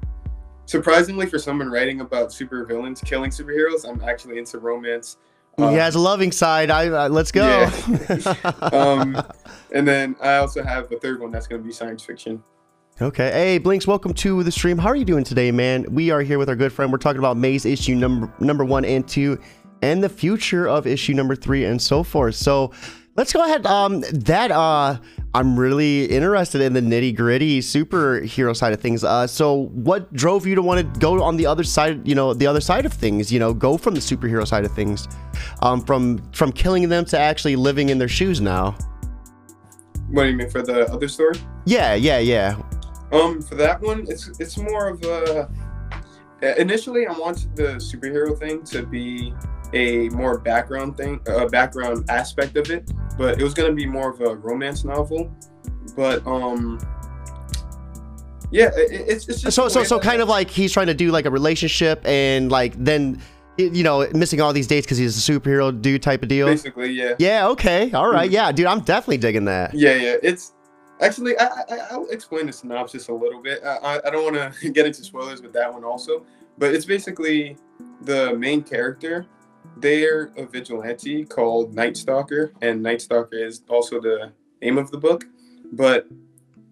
surprisingly 0.66 1.24
for 1.24 1.38
someone 1.38 1.70
writing 1.70 2.02
about 2.02 2.30
super 2.30 2.66
villains 2.66 3.00
killing 3.00 3.30
superheroes, 3.30 3.88
I'm 3.88 4.02
actually 4.06 4.36
into 4.38 4.58
romance. 4.58 5.16
he 5.56 5.64
Um, 5.64 5.74
has 5.76 5.94
a 5.94 5.98
loving 5.98 6.30
side. 6.30 6.70
I 6.70 6.88
uh, 6.88 7.08
let's 7.08 7.32
go. 7.32 7.70
um, 8.72 9.16
and 9.72 9.88
then 9.88 10.14
I 10.20 10.36
also 10.36 10.62
have 10.62 10.92
a 10.92 10.98
third 10.98 11.20
one 11.20 11.30
that's 11.30 11.46
going 11.46 11.62
to 11.62 11.66
be 11.66 11.72
science 11.72 12.02
fiction. 12.04 12.42
Okay. 13.00 13.30
Hey, 13.30 13.58
Blinks, 13.58 13.86
welcome 13.86 14.12
to 14.14 14.42
the 14.42 14.52
stream. 14.52 14.78
How 14.78 14.88
are 14.88 14.96
you 14.96 15.04
doing 15.04 15.24
today, 15.24 15.50
man? 15.50 15.86
We 15.90 16.10
are 16.10 16.22
here 16.22 16.38
with 16.38 16.48
our 16.48 16.56
good 16.56 16.72
friend. 16.72 16.92
We're 16.92 16.98
talking 16.98 17.18
about 17.18 17.36
Maze 17.36 17.64
issue 17.64 17.94
number 17.94 18.32
number 18.40 18.64
one 18.64 18.84
and 18.84 19.06
two, 19.06 19.40
and 19.82 20.02
the 20.02 20.08
future 20.08 20.68
of 20.68 20.86
issue 20.86 21.14
number 21.14 21.34
three, 21.34 21.64
and 21.64 21.80
so 21.80 22.02
forth. 22.02 22.34
So, 22.34 22.72
let's 23.16 23.32
go 23.32 23.44
ahead. 23.44 23.66
Um, 23.66 24.00
that 24.12 24.50
uh, 24.50 24.98
I'm 25.34 25.58
really 25.58 26.06
interested 26.06 26.60
in 26.60 26.72
the 26.72 26.80
nitty 26.80 27.16
gritty 27.16 27.60
superhero 27.60 28.54
side 28.54 28.72
of 28.72 28.80
things. 28.80 29.04
Uh, 29.04 29.26
so 29.26 29.68
what 29.72 30.12
drove 30.12 30.46
you 30.46 30.54
to 30.54 30.62
want 30.62 30.94
to 30.94 31.00
go 31.00 31.22
on 31.22 31.36
the 31.36 31.46
other 31.46 31.64
side? 31.64 32.06
You 32.06 32.14
know, 32.14 32.34
the 32.34 32.46
other 32.46 32.60
side 32.60 32.86
of 32.86 32.92
things. 32.92 33.32
You 33.32 33.38
know, 33.38 33.54
go 33.54 33.76
from 33.76 33.94
the 33.94 34.00
superhero 34.00 34.46
side 34.46 34.64
of 34.64 34.72
things, 34.72 35.08
um, 35.62 35.82
from 35.84 36.18
from 36.32 36.52
killing 36.52 36.88
them 36.88 37.04
to 37.06 37.18
actually 37.18 37.56
living 37.56 37.88
in 37.88 37.98
their 37.98 38.08
shoes 38.08 38.40
now. 38.40 38.76
What 40.10 40.24
do 40.24 40.30
you 40.30 40.36
mean 40.36 40.50
for 40.50 40.62
the 40.62 40.92
other 40.92 41.08
story? 41.08 41.36
Yeah, 41.64 41.94
yeah, 41.94 42.18
yeah. 42.18 42.60
Um, 43.12 43.42
for 43.42 43.54
that 43.56 43.80
one, 43.80 44.06
it's 44.08 44.30
it's 44.40 44.58
more 44.58 44.88
of 44.88 45.02
a. 45.04 45.48
Initially, 46.58 47.06
I 47.06 47.12
wanted 47.12 47.54
the 47.54 47.74
superhero 47.74 48.36
thing 48.36 48.64
to 48.64 48.84
be 48.84 49.32
a 49.74 50.08
more 50.10 50.38
background 50.38 50.96
thing, 50.96 51.20
a 51.26 51.46
background 51.46 52.10
aspect 52.10 52.56
of 52.56 52.70
it, 52.70 52.90
but 53.16 53.40
it 53.40 53.44
was 53.44 53.54
gonna 53.54 53.72
be 53.72 53.86
more 53.86 54.10
of 54.10 54.20
a 54.20 54.34
romance 54.34 54.84
novel. 54.84 55.30
But 55.94 56.26
um, 56.26 56.80
yeah, 58.50 58.70
it, 58.76 59.08
it's 59.08 59.28
it's 59.28 59.40
just 59.42 59.56
so 59.56 59.68
so 59.68 59.84
so 59.84 60.00
kind 60.00 60.20
of 60.20 60.28
like 60.28 60.50
he's 60.50 60.72
trying 60.72 60.88
to 60.88 60.94
do 60.94 61.10
like 61.10 61.26
a 61.26 61.30
relationship 61.30 62.02
and 62.04 62.50
like 62.50 62.72
then 62.82 63.20
you 63.56 63.82
know 63.82 64.08
missing 64.14 64.40
all 64.40 64.52
these 64.52 64.66
dates 64.66 64.86
because 64.86 64.98
he's 64.98 65.16
a 65.28 65.32
superhero 65.32 65.80
dude 65.80 66.02
type 66.02 66.22
of 66.22 66.28
deal. 66.28 66.46
Basically, 66.46 66.92
yeah. 66.92 67.14
Yeah. 67.18 67.48
Okay. 67.48 67.92
All 67.92 68.10
right. 68.10 68.26
Mm-hmm. 68.26 68.34
Yeah, 68.34 68.52
dude, 68.52 68.66
I'm 68.66 68.80
definitely 68.80 69.18
digging 69.18 69.44
that. 69.46 69.74
Yeah, 69.74 69.94
yeah. 69.94 70.16
It's 70.22 70.52
actually 71.02 71.38
I, 71.38 71.88
I 71.90 71.96
will 71.96 72.08
explain 72.10 72.46
the 72.46 72.52
synopsis 72.52 73.08
a 73.08 73.12
little 73.12 73.42
bit. 73.42 73.62
I 73.64 74.00
I 74.04 74.10
don't 74.10 74.24
want 74.24 74.54
to 74.54 74.70
get 74.76 74.86
into 74.86 75.04
spoilers 75.04 75.42
with 75.42 75.52
that 75.52 75.72
one 75.72 75.84
also, 75.84 76.24
but 76.58 76.74
it's 76.74 76.84
basically 76.86 77.56
the 78.02 78.34
main 78.34 78.62
character 78.62 79.26
they're 79.76 80.32
a 80.36 80.46
vigilante 80.46 81.24
called 81.24 81.74
Night 81.74 81.96
Stalker, 81.96 82.52
and 82.62 82.82
Night 82.82 83.02
Stalker 83.02 83.36
is 83.36 83.62
also 83.68 84.00
the 84.00 84.32
name 84.60 84.78
of 84.78 84.90
the 84.90 84.98
book. 84.98 85.24
But 85.72 86.06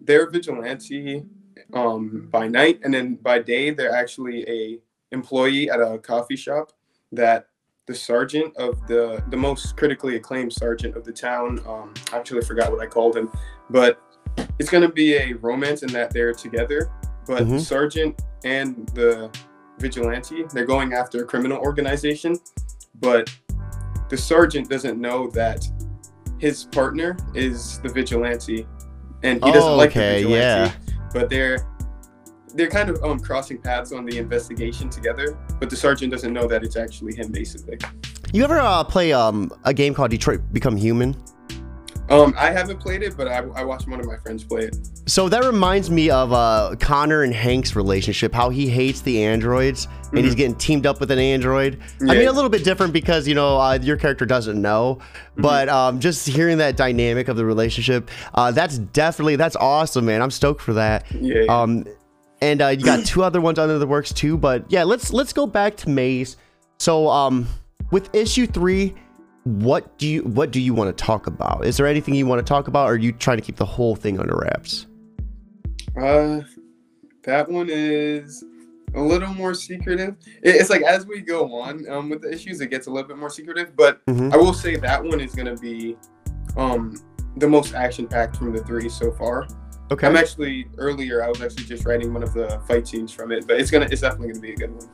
they're 0.03 0.29
vigilante 0.29 1.25
um, 1.73 2.29
by 2.31 2.49
night, 2.49 2.81
and 2.85 2.93
then 2.93 3.16
by 3.16 3.38
day 3.38 3.71
they're 3.71 3.95
actually 3.95 4.49
a 4.49 4.79
employee 5.12 5.71
at 5.71 5.81
a 5.81 5.99
coffee 5.99 6.37
shop 6.37 6.73
that 7.12 7.47
the 7.87 7.95
sergeant 7.95 8.57
of 8.57 8.87
the 8.87 9.23
the 9.31 9.37
most 9.37 9.77
critically 9.77 10.16
acclaimed 10.16 10.53
sergeant 10.53 10.97
of 10.97 11.05
the 11.05 11.12
town. 11.12 11.61
Um, 11.66 11.95
I 12.12 12.19
actually 12.19 12.43
forgot 12.43 12.71
what 12.71 12.81
I 12.81 12.87
called 12.87 13.16
him, 13.16 13.31
but 13.71 14.01
it's 14.59 14.71
gonna 14.71 14.90
be 14.90 15.14
a 15.14 15.33
romance 15.35 15.83
in 15.83 15.93
that 15.93 16.12
they're 16.12 16.33
together. 16.33 16.90
But 17.27 17.43
mm-hmm. 17.43 17.57
the 17.57 17.61
sergeant 17.61 18.23
and 18.45 18.88
the 18.95 19.31
vigilante, 19.79 20.45
they're 20.53 20.64
going 20.64 20.93
after 20.93 21.23
a 21.23 21.25
criminal 21.25 21.59
organization 21.59 22.37
but 23.01 23.31
the 24.09 24.16
sergeant 24.16 24.69
doesn't 24.69 25.01
know 25.01 25.29
that 25.31 25.66
his 26.38 26.64
partner 26.64 27.16
is 27.35 27.81
the 27.81 27.88
vigilante, 27.88 28.66
and 29.23 29.45
he 29.45 29.53
doesn't 29.53 29.71
oh, 29.71 29.77
like 29.77 29.90
okay, 29.90 30.23
the 30.23 30.29
vigilante. 30.29 30.77
Yeah. 30.88 30.95
But 31.12 31.31
they're 31.31 31.66
they're 32.55 32.71
kind 32.71 32.90
of 32.90 33.03
um 33.03 33.21
crossing 33.21 33.61
paths 33.61 33.93
on 33.93 34.05
the 34.05 34.19
investigation 34.19 34.90
together, 34.90 35.38
but 35.59 35.71
the 35.71 35.77
sergeant 35.77 36.12
doesn't 36.12 36.33
know 36.33 36.47
that 36.47 36.62
it's 36.62 36.77
actually 36.77 37.14
him, 37.14 37.31
basically. 37.31 37.79
You 38.33 38.45
ever 38.45 38.61
uh, 38.61 38.85
play 38.85 39.12
um 39.12 39.53
a 39.64 39.75
game 39.75 39.95
called 39.95 40.11
Detroit 40.11 40.40
Become 40.53 40.77
Human? 40.77 41.16
Um, 42.11 42.35
I 42.37 42.51
haven't 42.51 42.81
played 42.81 43.03
it, 43.03 43.16
but 43.16 43.29
I, 43.29 43.38
I 43.55 43.62
watched 43.62 43.87
one 43.87 44.01
of 44.01 44.07
my 44.07 44.16
friends 44.16 44.42
play 44.42 44.62
it. 44.62 44.77
So 45.07 45.29
that 45.29 45.44
reminds 45.44 45.90
me 45.90 46.11
of 46.11 46.33
uh, 46.33 46.75
Connor 46.81 47.23
and 47.23 47.33
Hank's 47.33 47.77
relationship, 47.77 48.35
how 48.35 48.51
he 48.51 48.68
hates 48.68 49.01
the 49.01 49.23
androids 49.23 49.85
and 49.85 49.94
mm-hmm. 49.94 50.25
he's 50.25 50.35
getting 50.35 50.57
teamed 50.57 50.87
up 50.87 50.99
with 50.99 51.12
an 51.12 51.20
android. 51.20 51.79
Yeah. 52.01 52.12
I 52.12 52.16
mean, 52.16 52.27
a 52.27 52.33
little 52.33 52.51
bit 52.51 52.64
different 52.64 52.92
because, 52.92 53.29
you 53.29 53.37
know, 53.37 53.61
uh, 53.61 53.79
your 53.81 53.96
character 53.96 54.27
doesn't 54.27 54.61
know, 54.61 54.96
mm-hmm. 55.01 55.42
but 55.42 55.68
um, 55.68 56.01
just 56.01 56.27
hearing 56.27 56.59
that 56.59 56.77
dynamic 56.77 57.29
of 57.29 57.37
the 57.37 57.44
relationship, 57.44 58.11
uh, 58.35 58.51
that's 58.51 58.79
definitely, 58.79 59.37
that's 59.37 59.55
awesome, 59.55 60.07
man. 60.07 60.20
I'm 60.20 60.33
stoked 60.33 60.62
for 60.62 60.73
that. 60.73 61.07
Yeah. 61.12 61.42
yeah. 61.42 61.62
Um, 61.62 61.87
and 62.42 62.61
uh, 62.61 62.68
you 62.68 62.85
got 62.85 63.07
two 63.07 63.23
other 63.23 63.40
ones 63.40 63.61
under 63.61 63.79
the 63.79 63.87
works 63.87 64.12
too, 64.12 64.37
but 64.37 64.64
yeah, 64.68 64.83
let's, 64.83 65.12
let's 65.12 65.33
go 65.33 65.46
back 65.46 65.77
to 65.77 65.88
Maze. 65.88 66.37
So 66.81 67.09
um, 67.09 67.46
with 67.92 68.12
issue 68.14 68.46
three, 68.46 68.96
what 69.44 69.96
do 69.98 70.07
you 70.07 70.22
what 70.22 70.50
do 70.50 70.61
you 70.61 70.74
want 70.74 70.96
to 70.96 71.05
talk 71.05 71.26
about? 71.26 71.64
Is 71.64 71.76
there 71.76 71.87
anything 71.87 72.14
you 72.14 72.26
want 72.26 72.44
to 72.44 72.48
talk 72.48 72.68
about, 72.68 72.88
or 72.88 72.94
are 72.94 72.98
you 72.98 73.12
trying 73.12 73.38
to 73.38 73.42
keep 73.42 73.57
the 73.57 73.64
whole 73.64 73.96
thing 73.96 74.18
under 74.18 74.37
wraps? 74.37 74.87
Uh, 75.96 76.40
that 77.22 77.50
one 77.50 77.68
is 77.70 78.44
a 78.94 79.00
little 79.00 79.33
more 79.33 79.55
secretive. 79.55 80.16
It's 80.42 80.70
like 80.70 80.83
as 80.83 81.07
we 81.07 81.20
go 81.20 81.61
on 81.61 81.88
um, 81.88 82.11
with 82.11 82.22
the 82.22 82.33
issues, 82.33 82.61
it 82.61 82.68
gets 82.68 82.87
a 82.87 82.90
little 82.90 83.09
bit 83.09 83.16
more 83.16 83.31
secretive. 83.31 83.76
But 83.76 84.05
mm-hmm. 84.07 84.33
I 84.33 84.37
will 84.37 84.55
say 84.55 84.76
that 84.76 85.03
one 85.03 85.20
is 85.20 85.35
going 85.35 85.55
to 85.55 85.61
be 85.61 85.96
um, 86.57 86.96
the 87.37 87.48
most 87.48 87.74
action 87.74 88.07
packed 88.07 88.37
from 88.37 88.53
the 88.53 88.62
three 88.64 88.88
so 88.88 89.12
far. 89.12 89.46
Okay. 89.90 90.07
I'm 90.07 90.16
actually 90.16 90.68
earlier. 90.79 91.24
I 91.24 91.29
was 91.29 91.42
actually 91.42 91.64
just 91.64 91.85
writing 91.85 92.12
one 92.12 92.22
of 92.22 92.33
the 92.33 92.61
fight 92.68 92.87
scenes 92.87 93.12
from 93.12 93.33
it, 93.33 93.46
but 93.46 93.59
it's 93.59 93.72
gonna 93.72 93.88
it's 93.90 94.03
definitely 94.03 94.29
gonna 94.29 94.40
be 94.40 94.53
a 94.53 94.57
good 94.57 94.72
one. 94.72 94.88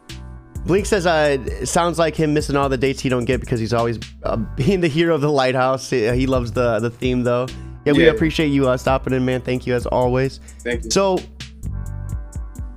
Blink 0.67 0.85
says, 0.85 1.07
uh, 1.07 1.65
sounds 1.65 1.97
like 1.97 2.17
him 2.17 2.35
missing 2.35 2.57
all 2.57 2.69
the 2.69 2.77
dates 2.77 3.01
he 3.01 3.09
don't 3.09 3.25
get 3.25 3.41
because 3.41 3.61
he's 3.61 3.73
always 3.73 4.01
uh, 4.25 4.37
being 4.57 4.81
the 4.81 4.89
hero 4.89 5.15
of 5.15 5.21
the 5.21 5.31
lighthouse. 5.31 5.91
He 5.91 6.27
loves 6.27 6.53
the 6.53 6.81
the 6.81 6.91
theme 6.91 7.23
though. 7.23 7.47
Yeah, 7.85 7.93
we 7.93 8.09
appreciate 8.09 8.49
you 8.49 8.69
uh, 8.69 8.77
stopping 8.77 9.13
in, 9.13 9.25
man. 9.25 9.41
Thank 9.43 9.65
you 9.65 9.75
as 9.75 9.87
always. 9.87 10.41
Thank 10.65 10.85
you. 10.85 10.91
So, 10.91 11.19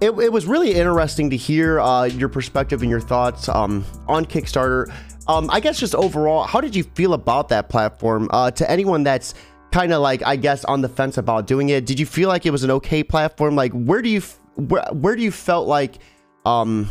it, 0.02 0.12
it 0.12 0.32
was 0.32 0.46
really 0.46 0.76
interesting 0.76 1.32
to 1.32 1.36
hear 1.36 1.80
uh, 1.80 2.04
your 2.04 2.30
perspective 2.30 2.84
and 2.84 2.92
your 2.92 3.00
thoughts 3.00 3.50
um, 3.50 3.84
on 4.08 4.24
Kickstarter. 4.24 4.94
Um, 5.28 5.50
I 5.50 5.60
guess 5.60 5.80
just 5.80 5.96
overall, 5.96 6.44
how 6.44 6.62
did 6.62 6.76
you 6.76 6.84
feel 6.84 7.14
about 7.14 7.50
that 7.50 7.70
platform? 7.70 8.30
Uh, 8.32 8.52
to 8.52 8.70
anyone 8.70 9.04
that's 9.04 9.34
kind 9.72 9.92
of 9.92 10.02
like, 10.02 10.22
I 10.24 10.36
guess, 10.36 10.64
on 10.66 10.82
the 10.82 10.90
fence 10.90 11.18
about 11.18 11.48
doing 11.48 11.70
it, 11.70 11.88
did 11.88 12.00
you 12.00 12.06
feel 12.06 12.30
like 12.30 12.46
it 12.46 12.52
was 12.52 12.64
an 12.64 12.70
okay 12.72 13.04
platform? 13.04 13.56
Like, 13.56 13.72
where 13.74 14.04
do 14.04 14.10
you 14.10 14.22
where 14.56 14.84
where 14.92 15.16
do 15.16 15.24
you 15.24 15.32
felt 15.32 15.68
like 15.68 16.00
um 16.46 16.88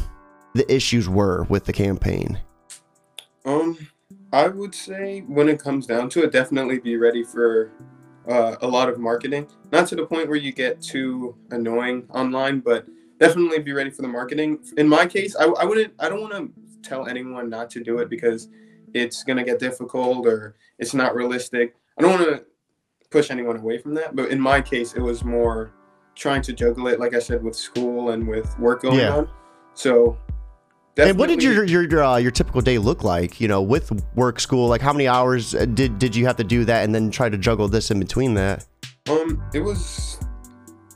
the 0.54 0.70
issues 0.72 1.08
were 1.08 1.44
with 1.44 1.64
the 1.64 1.72
campaign? 1.72 2.38
Um, 3.44 3.78
I 4.32 4.48
would 4.48 4.74
say 4.74 5.20
when 5.20 5.48
it 5.48 5.62
comes 5.62 5.86
down 5.86 6.10
to 6.10 6.24
it, 6.24 6.32
definitely 6.32 6.78
be 6.78 6.96
ready 6.96 7.24
for 7.24 7.72
uh, 8.28 8.56
a 8.60 8.66
lot 8.66 8.88
of 8.88 8.98
marketing. 8.98 9.48
Not 9.72 9.86
to 9.88 9.96
the 9.96 10.06
point 10.06 10.28
where 10.28 10.36
you 10.36 10.52
get 10.52 10.82
too 10.82 11.34
annoying 11.50 12.06
online, 12.10 12.60
but 12.60 12.86
definitely 13.18 13.60
be 13.60 13.72
ready 13.72 13.90
for 13.90 14.02
the 14.02 14.08
marketing. 14.08 14.58
In 14.76 14.88
my 14.88 15.06
case, 15.06 15.34
I, 15.36 15.44
I 15.44 15.64
wouldn't. 15.64 15.94
I 15.98 16.08
don't 16.08 16.20
want 16.20 16.32
to 16.34 16.50
tell 16.88 17.06
anyone 17.06 17.48
not 17.48 17.70
to 17.70 17.82
do 17.82 17.98
it 17.98 18.08
because 18.10 18.48
it's 18.94 19.22
gonna 19.22 19.44
get 19.44 19.58
difficult 19.58 20.26
or 20.26 20.56
it's 20.78 20.94
not 20.94 21.14
realistic. 21.14 21.74
I 21.98 22.02
don't 22.02 22.20
want 22.20 22.30
to 22.30 22.44
push 23.10 23.30
anyone 23.30 23.56
away 23.56 23.78
from 23.78 23.94
that. 23.94 24.14
But 24.14 24.30
in 24.30 24.40
my 24.40 24.60
case, 24.60 24.94
it 24.94 25.00
was 25.00 25.24
more 25.24 25.72
trying 26.14 26.42
to 26.42 26.52
juggle 26.52 26.88
it, 26.88 27.00
like 27.00 27.14
I 27.14 27.18
said, 27.18 27.42
with 27.42 27.56
school 27.56 28.10
and 28.10 28.26
with 28.26 28.58
work 28.58 28.82
going 28.82 28.98
yeah. 28.98 29.16
on. 29.16 29.30
So 29.74 30.18
Definitely. 30.98 31.10
And 31.10 31.18
what 31.20 31.28
did 31.28 31.42
your 31.44 31.86
your 31.86 32.02
uh, 32.02 32.16
your 32.16 32.32
typical 32.32 32.60
day 32.60 32.76
look 32.76 33.04
like? 33.04 33.40
You 33.40 33.46
know, 33.46 33.62
with 33.62 33.92
work, 34.16 34.40
school, 34.40 34.66
like 34.66 34.80
how 34.80 34.92
many 34.92 35.06
hours 35.06 35.54
uh, 35.54 35.64
did 35.66 35.96
did 36.00 36.16
you 36.16 36.26
have 36.26 36.34
to 36.38 36.44
do 36.44 36.64
that, 36.64 36.82
and 36.82 36.92
then 36.92 37.08
try 37.12 37.28
to 37.28 37.38
juggle 37.38 37.68
this 37.68 37.92
in 37.92 38.00
between 38.00 38.34
that? 38.34 38.66
Um, 39.08 39.40
it 39.54 39.60
was 39.60 40.18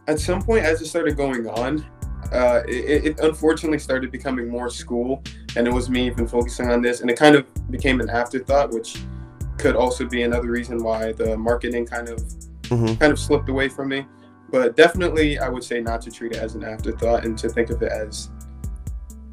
at 0.08 0.18
some 0.18 0.42
point 0.42 0.64
as 0.64 0.82
it 0.82 0.86
started 0.86 1.16
going 1.16 1.46
on, 1.46 1.86
uh, 2.32 2.62
it, 2.66 3.04
it 3.04 3.20
unfortunately 3.20 3.78
started 3.78 4.10
becoming 4.10 4.48
more 4.48 4.68
school, 4.70 5.22
and 5.54 5.68
it 5.68 5.72
was 5.72 5.88
me 5.88 6.08
even 6.08 6.26
focusing 6.26 6.68
on 6.68 6.82
this, 6.82 7.00
and 7.00 7.08
it 7.08 7.16
kind 7.16 7.36
of 7.36 7.46
became 7.70 8.00
an 8.00 8.10
afterthought, 8.10 8.72
which 8.72 9.04
could 9.56 9.76
also 9.76 10.04
be 10.04 10.22
another 10.22 10.50
reason 10.50 10.82
why 10.82 11.12
the 11.12 11.38
marketing 11.38 11.86
kind 11.86 12.08
of 12.08 12.18
mm-hmm. 12.62 12.94
kind 12.94 13.12
of 13.12 13.20
slipped 13.20 13.48
away 13.48 13.68
from 13.68 13.90
me. 13.90 14.04
But 14.50 14.76
definitely, 14.76 15.38
I 15.38 15.48
would 15.48 15.62
say 15.62 15.80
not 15.80 16.02
to 16.02 16.10
treat 16.10 16.32
it 16.32 16.38
as 16.38 16.56
an 16.56 16.64
afterthought 16.64 17.24
and 17.24 17.38
to 17.38 17.48
think 17.48 17.70
of 17.70 17.80
it 17.82 17.92
as 17.92 18.30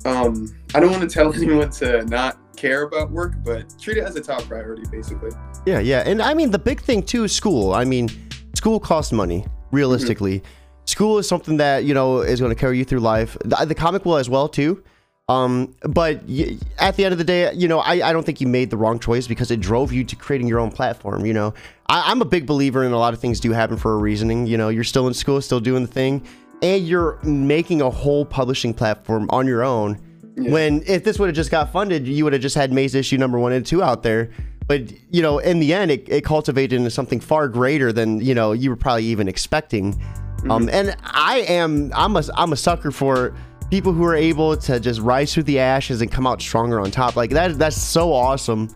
um, 0.10 0.56
I 0.74 0.80
don't 0.80 0.92
want 0.92 1.04
to 1.04 1.10
tell 1.10 1.34
anyone 1.42 1.70
to 1.72 2.06
not 2.06 2.38
care 2.56 2.84
about 2.84 3.12
work, 3.12 3.34
but 3.44 3.74
treat 3.80 3.98
it 3.98 4.04
as 4.04 4.16
a 4.16 4.22
top 4.22 4.44
priority, 4.44 4.84
basically. 4.92 5.32
Yeah, 5.66 5.80
yeah, 5.80 6.04
and 6.06 6.22
I 6.22 6.34
mean 6.34 6.52
the 6.52 6.60
big 6.60 6.82
thing 6.82 7.04
too 7.04 7.24
is 7.24 7.36
school. 7.36 7.74
I 7.74 7.86
mean, 7.86 8.10
school 8.56 8.80
costs 8.80 9.12
money. 9.12 9.46
Realistically, 9.72 10.40
mm-hmm. 10.40 10.86
school 10.86 11.20
is 11.20 11.28
something 11.28 11.58
that 11.58 11.84
you 11.84 11.94
know 11.94 12.22
is 12.22 12.40
going 12.40 12.54
to 12.54 12.60
carry 12.60 12.78
you 12.78 12.86
through 12.86 13.02
life. 13.02 13.38
The, 13.46 13.66
the 13.66 13.76
comic 13.76 14.04
will 14.04 14.18
as 14.18 14.30
well 14.30 14.50
too. 14.50 14.84
Um, 15.28 15.76
but 15.84 16.24
y- 16.24 16.58
at 16.80 16.96
the 16.96 17.06
end 17.06 17.12
of 17.12 17.20
the 17.20 17.24
day, 17.24 17.54
you 17.54 17.68
know, 17.68 17.78
I, 17.82 18.10
I 18.10 18.14
don't 18.14 18.26
think 18.26 18.42
you 18.42 18.48
made 18.48 18.72
the 18.72 18.78
wrong 18.78 18.98
choice 18.98 19.28
because 19.28 19.52
it 19.52 19.60
drove 19.60 19.94
you 19.94 20.04
to 20.06 20.16
creating 20.16 20.48
your 20.48 20.60
own 20.60 20.72
platform. 20.72 21.24
You 21.24 21.34
know, 21.34 21.54
I, 21.86 22.10
I'm 22.10 22.20
a 22.24 22.26
big 22.26 22.48
believer 22.48 22.84
in 22.84 22.94
a 22.94 22.98
lot 22.98 23.14
of 23.14 23.20
things 23.20 23.40
do 23.40 23.52
happen 23.52 23.78
for 23.78 23.94
a 23.94 23.98
reasoning. 23.98 24.48
You 24.48 24.58
know, 24.58 24.70
you're 24.70 24.84
still 24.84 25.08
in 25.08 25.14
school, 25.14 25.40
still 25.40 25.60
doing 25.60 25.84
the 25.84 25.92
thing 25.92 26.26
and 26.62 26.88
you're 26.88 27.20
making 27.24 27.82
a 27.82 27.90
whole 27.90 28.26
publishing 28.26 28.74
platform 28.74 29.30
on 29.32 29.48
your 29.48 29.64
own. 29.64 30.00
Yeah. 30.36 30.52
When 30.52 30.84
if 30.88 31.04
this 31.04 31.20
would 31.20 31.28
have 31.28 31.36
just 31.36 31.52
got 31.52 31.72
funded, 31.72 32.08
you 32.08 32.24
would 32.24 32.34
have 32.34 32.42
just 32.42 32.56
had 32.56 32.72
Maze 32.72 32.96
issue 32.96 33.18
number 33.18 33.40
one 33.40 33.52
and 33.52 33.66
two 33.66 33.84
out 33.84 34.04
there. 34.04 34.32
But 34.68 34.92
you 35.12 35.22
know, 35.22 35.40
in 35.40 35.60
the 35.60 35.74
end, 35.74 35.92
it, 35.92 36.08
it 36.08 36.24
cultivated 36.24 36.78
into 36.78 36.92
something 36.92 37.20
far 37.20 37.48
greater 37.48 37.92
than 37.92 38.22
you 38.22 38.36
know 38.36 38.52
you 38.52 38.70
were 38.70 38.76
probably 38.76 39.06
even 39.06 39.28
expecting. 39.28 39.94
Mm-hmm. 39.94 40.52
Um, 40.52 40.70
and 40.70 40.96
I 41.04 41.40
am 41.40 41.92
I'm 41.94 42.16
a 42.16 42.24
I'm 42.36 42.54
a 42.54 42.56
sucker 42.56 42.92
for 42.92 43.36
people 43.70 43.94
who 43.94 44.04
are 44.04 44.16
able 44.16 44.58
to 44.58 44.80
just 44.80 45.00
rise 45.02 45.34
through 45.34 45.44
the 45.44 45.60
ashes 45.60 46.02
and 46.02 46.12
come 46.12 46.26
out 46.26 46.42
stronger 46.42 46.80
on 46.80 46.92
top. 46.92 47.16
Like 47.16 47.32
that 47.32 47.58
that's 47.58 47.76
so 47.76 48.14
awesome. 48.14 48.70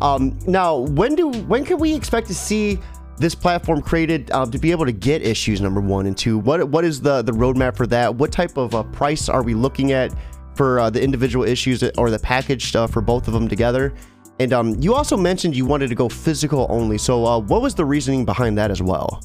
Um, 0.00 0.38
now, 0.46 0.76
when 0.76 1.14
do 1.14 1.30
when 1.30 1.64
can 1.64 1.78
we 1.78 1.94
expect 1.94 2.26
to 2.28 2.34
see 2.34 2.78
this 3.18 3.34
platform 3.34 3.82
created 3.82 4.30
uh, 4.30 4.46
to 4.46 4.58
be 4.58 4.70
able 4.70 4.86
to 4.86 4.92
get 4.92 5.22
issues 5.22 5.60
number 5.60 5.80
one 5.80 6.06
and 6.06 6.16
two? 6.16 6.38
What 6.38 6.68
what 6.68 6.84
is 6.84 7.00
the 7.00 7.22
the 7.22 7.32
roadmap 7.32 7.76
for 7.76 7.86
that? 7.88 8.14
What 8.14 8.32
type 8.32 8.56
of 8.56 8.74
uh, 8.74 8.82
price 8.84 9.28
are 9.28 9.42
we 9.42 9.54
looking 9.54 9.92
at 9.92 10.12
for 10.54 10.80
uh, 10.80 10.90
the 10.90 11.02
individual 11.02 11.44
issues 11.44 11.82
or 11.96 12.10
the 12.10 12.18
package 12.18 12.72
for 12.72 13.00
both 13.00 13.28
of 13.28 13.34
them 13.34 13.48
together? 13.48 13.94
And 14.40 14.52
um, 14.52 14.76
you 14.80 14.94
also 14.94 15.16
mentioned 15.16 15.56
you 15.56 15.66
wanted 15.66 15.88
to 15.88 15.94
go 15.94 16.08
physical 16.08 16.66
only. 16.70 16.96
So, 16.98 17.26
uh, 17.26 17.38
what 17.40 17.60
was 17.60 17.74
the 17.74 17.84
reasoning 17.84 18.24
behind 18.24 18.56
that 18.58 18.70
as 18.70 18.80
well? 18.80 19.24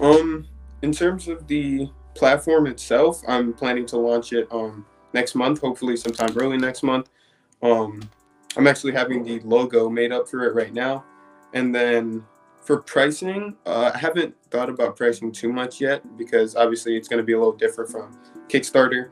Um, 0.00 0.46
in 0.82 0.92
terms 0.92 1.28
of 1.28 1.46
the 1.46 1.90
platform 2.14 2.66
itself, 2.66 3.22
I'm 3.28 3.52
planning 3.52 3.86
to 3.86 3.96
launch 3.96 4.32
it 4.32 4.48
um 4.50 4.86
next 5.12 5.34
month, 5.34 5.60
hopefully 5.60 5.96
sometime 5.96 6.36
early 6.36 6.56
next 6.56 6.82
month. 6.82 7.10
Um, 7.62 8.08
I'm 8.56 8.66
actually 8.66 8.92
having 8.92 9.22
the 9.22 9.40
logo 9.40 9.88
made 9.88 10.12
up 10.12 10.28
for 10.28 10.44
it 10.44 10.54
right 10.54 10.72
now, 10.72 11.04
and 11.52 11.74
then 11.74 12.24
for 12.68 12.82
pricing, 12.82 13.56
uh, 13.64 13.92
I 13.94 13.96
haven't 13.96 14.34
thought 14.50 14.68
about 14.68 14.94
pricing 14.94 15.32
too 15.32 15.50
much 15.50 15.80
yet 15.80 16.02
because 16.18 16.54
obviously 16.54 16.98
it's 16.98 17.08
going 17.08 17.16
to 17.16 17.24
be 17.24 17.32
a 17.32 17.38
little 17.38 17.56
different 17.56 17.90
from 17.90 18.20
Kickstarter. 18.48 19.08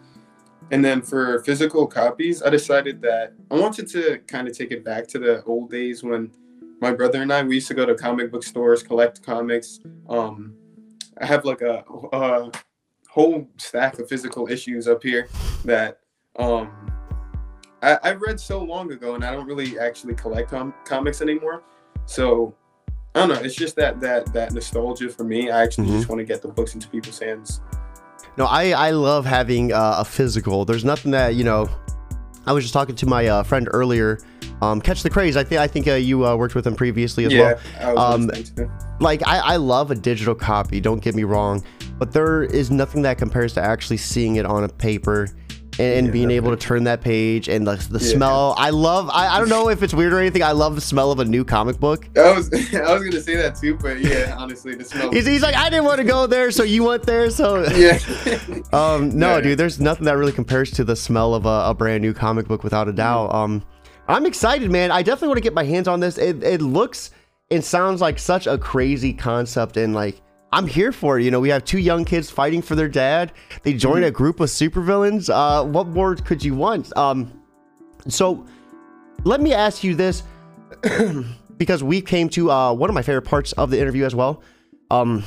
And 0.72 0.84
then 0.84 1.00
for 1.00 1.42
physical 1.42 1.86
copies, 1.86 2.42
I 2.42 2.50
decided 2.50 3.00
that 3.00 3.32
I 3.50 3.54
wanted 3.54 3.88
to 3.92 4.18
kind 4.26 4.46
of 4.46 4.54
take 4.54 4.72
it 4.72 4.84
back 4.84 5.06
to 5.08 5.18
the 5.18 5.42
old 5.44 5.70
days 5.70 6.02
when 6.02 6.32
my 6.82 6.92
brother 6.92 7.22
and 7.22 7.32
I 7.32 7.42
we 7.44 7.54
used 7.54 7.68
to 7.68 7.72
go 7.72 7.86
to 7.86 7.94
comic 7.94 8.30
book 8.30 8.42
stores, 8.42 8.82
collect 8.82 9.22
comics. 9.22 9.80
Um, 10.06 10.54
I 11.18 11.24
have 11.24 11.46
like 11.46 11.62
a, 11.62 11.82
a 12.12 12.50
whole 13.08 13.48
stack 13.56 13.98
of 13.98 14.06
physical 14.06 14.50
issues 14.50 14.86
up 14.86 15.02
here 15.02 15.28
that 15.64 16.00
um, 16.38 16.92
I, 17.82 17.98
I 18.02 18.12
read 18.12 18.38
so 18.38 18.62
long 18.62 18.92
ago, 18.92 19.14
and 19.14 19.24
I 19.24 19.32
don't 19.32 19.46
really 19.46 19.78
actually 19.78 20.12
collect 20.12 20.50
com- 20.50 20.74
comics 20.84 21.22
anymore. 21.22 21.62
So 22.04 22.54
I 23.16 23.26
don't 23.26 23.28
know. 23.30 23.42
It's 23.42 23.54
just 23.54 23.76
that 23.76 24.00
that 24.00 24.32
that 24.32 24.52
nostalgia 24.52 25.08
for 25.08 25.24
me. 25.24 25.50
I 25.50 25.62
actually 25.62 25.86
mm-hmm. 25.86 25.96
just 25.96 26.08
want 26.08 26.18
to 26.18 26.24
get 26.24 26.42
the 26.42 26.48
books 26.48 26.74
into 26.74 26.88
people's 26.88 27.18
hands. 27.18 27.60
No, 28.36 28.44
I 28.44 28.70
I 28.70 28.90
love 28.90 29.24
having 29.24 29.72
uh, 29.72 29.96
a 29.98 30.04
physical. 30.04 30.64
There's 30.64 30.84
nothing 30.84 31.10
that 31.12 31.34
you 31.34 31.44
know. 31.44 31.68
I 32.46 32.52
was 32.52 32.62
just 32.62 32.74
talking 32.74 32.94
to 32.94 33.06
my 33.06 33.26
uh, 33.26 33.42
friend 33.42 33.68
earlier. 33.72 34.20
Um, 34.62 34.80
Catch 34.80 35.02
the 35.02 35.10
Craze. 35.10 35.36
I 35.36 35.44
think 35.44 35.60
I 35.60 35.66
think 35.66 35.88
uh, 35.88 35.94
you 35.94 36.26
uh, 36.26 36.36
worked 36.36 36.54
with 36.54 36.66
him 36.66 36.76
previously 36.76 37.24
as 37.24 37.32
yeah, 37.32 37.58
well. 37.80 37.98
Um, 37.98 38.30
like 39.00 39.26
I, 39.26 39.38
I 39.38 39.56
love 39.56 39.90
a 39.90 39.94
digital 39.94 40.34
copy. 40.34 40.80
Don't 40.80 41.02
get 41.02 41.14
me 41.14 41.24
wrong, 41.24 41.64
but 41.98 42.12
there 42.12 42.44
is 42.44 42.70
nothing 42.70 43.02
that 43.02 43.18
compares 43.18 43.54
to 43.54 43.62
actually 43.62 43.96
seeing 43.96 44.36
it 44.36 44.46
on 44.46 44.64
a 44.64 44.68
paper 44.68 45.28
and, 45.78 46.06
yeah, 46.06 46.12
being 46.12 46.30
able 46.30 46.50
to 46.50 46.56
turn 46.56 46.84
that 46.84 47.00
page 47.00 47.48
and 47.48 47.66
the, 47.66 47.76
the 47.90 48.00
smell. 48.00 48.54
I 48.58 48.70
love. 48.70 49.10
I, 49.10 49.28
I 49.28 49.38
don't 49.38 49.48
know 49.48 49.68
if 49.68 49.82
it's 49.82 49.94
weird 49.94 50.12
or 50.12 50.18
anything. 50.18 50.42
I 50.42 50.52
love 50.52 50.74
the 50.74 50.80
smell 50.80 51.12
of 51.12 51.18
a 51.18 51.24
new 51.24 51.44
comic 51.44 51.78
book. 51.78 52.08
I 52.16 52.32
was 52.32 52.52
I 52.74 52.92
was 52.92 53.04
gonna 53.04 53.20
say 53.20 53.36
that 53.36 53.56
too, 53.56 53.76
but 53.76 54.00
yeah, 54.00 54.34
honestly, 54.38 54.74
the 54.74 54.84
smell. 54.84 55.10
he's, 55.12 55.26
he's 55.26 55.42
like, 55.42 55.54
I 55.54 55.68
didn't 55.70 55.84
want 55.84 55.98
to 55.98 56.04
go 56.04 56.26
there, 56.26 56.50
so 56.50 56.62
you 56.62 56.84
went 56.84 57.04
there, 57.04 57.30
so 57.30 57.66
yeah. 57.72 57.98
um, 58.72 59.16
no, 59.16 59.36
yeah. 59.36 59.40
dude, 59.40 59.58
there's 59.58 59.80
nothing 59.80 60.04
that 60.04 60.16
really 60.16 60.32
compares 60.32 60.70
to 60.72 60.84
the 60.84 60.96
smell 60.96 61.34
of 61.34 61.46
a, 61.46 61.70
a 61.70 61.74
brand 61.74 62.02
new 62.02 62.14
comic 62.14 62.48
book, 62.48 62.64
without 62.64 62.88
a 62.88 62.92
doubt. 62.92 63.34
Um, 63.34 63.64
I'm 64.08 64.26
excited, 64.26 64.70
man. 64.70 64.90
I 64.90 65.02
definitely 65.02 65.28
want 65.28 65.38
to 65.38 65.42
get 65.42 65.54
my 65.54 65.64
hands 65.64 65.88
on 65.88 66.00
this. 66.00 66.18
It 66.18 66.42
it 66.42 66.62
looks 66.62 67.10
and 67.50 67.62
sounds 67.64 68.00
like 68.00 68.18
such 68.18 68.46
a 68.46 68.58
crazy 68.58 69.12
concept, 69.12 69.76
and 69.76 69.94
like 69.94 70.22
I'm 70.52 70.66
here 70.66 70.92
for 70.92 71.18
it. 71.18 71.24
You 71.24 71.30
know, 71.30 71.40
we 71.40 71.48
have 71.48 71.64
two 71.64 71.78
young 71.78 72.04
kids 72.04 72.30
fighting 72.30 72.62
for 72.62 72.74
their 72.74 72.88
dad. 72.88 73.32
They 73.62 73.74
join 73.74 74.04
a 74.04 74.10
group 74.10 74.40
of 74.40 74.48
supervillains. 74.48 75.28
Uh, 75.28 75.64
what 75.64 75.88
more 75.88 76.14
could 76.14 76.42
you 76.44 76.54
want? 76.54 76.96
Um, 76.96 77.42
so 78.08 78.46
let 79.24 79.40
me 79.40 79.52
ask 79.52 79.82
you 79.82 79.94
this, 79.94 80.22
because 81.56 81.82
we 81.82 82.00
came 82.00 82.28
to 82.30 82.50
uh, 82.50 82.72
one 82.72 82.88
of 82.88 82.94
my 82.94 83.02
favorite 83.02 83.22
parts 83.22 83.52
of 83.52 83.70
the 83.70 83.80
interview 83.80 84.04
as 84.04 84.14
well. 84.14 84.42
Um, 84.90 85.24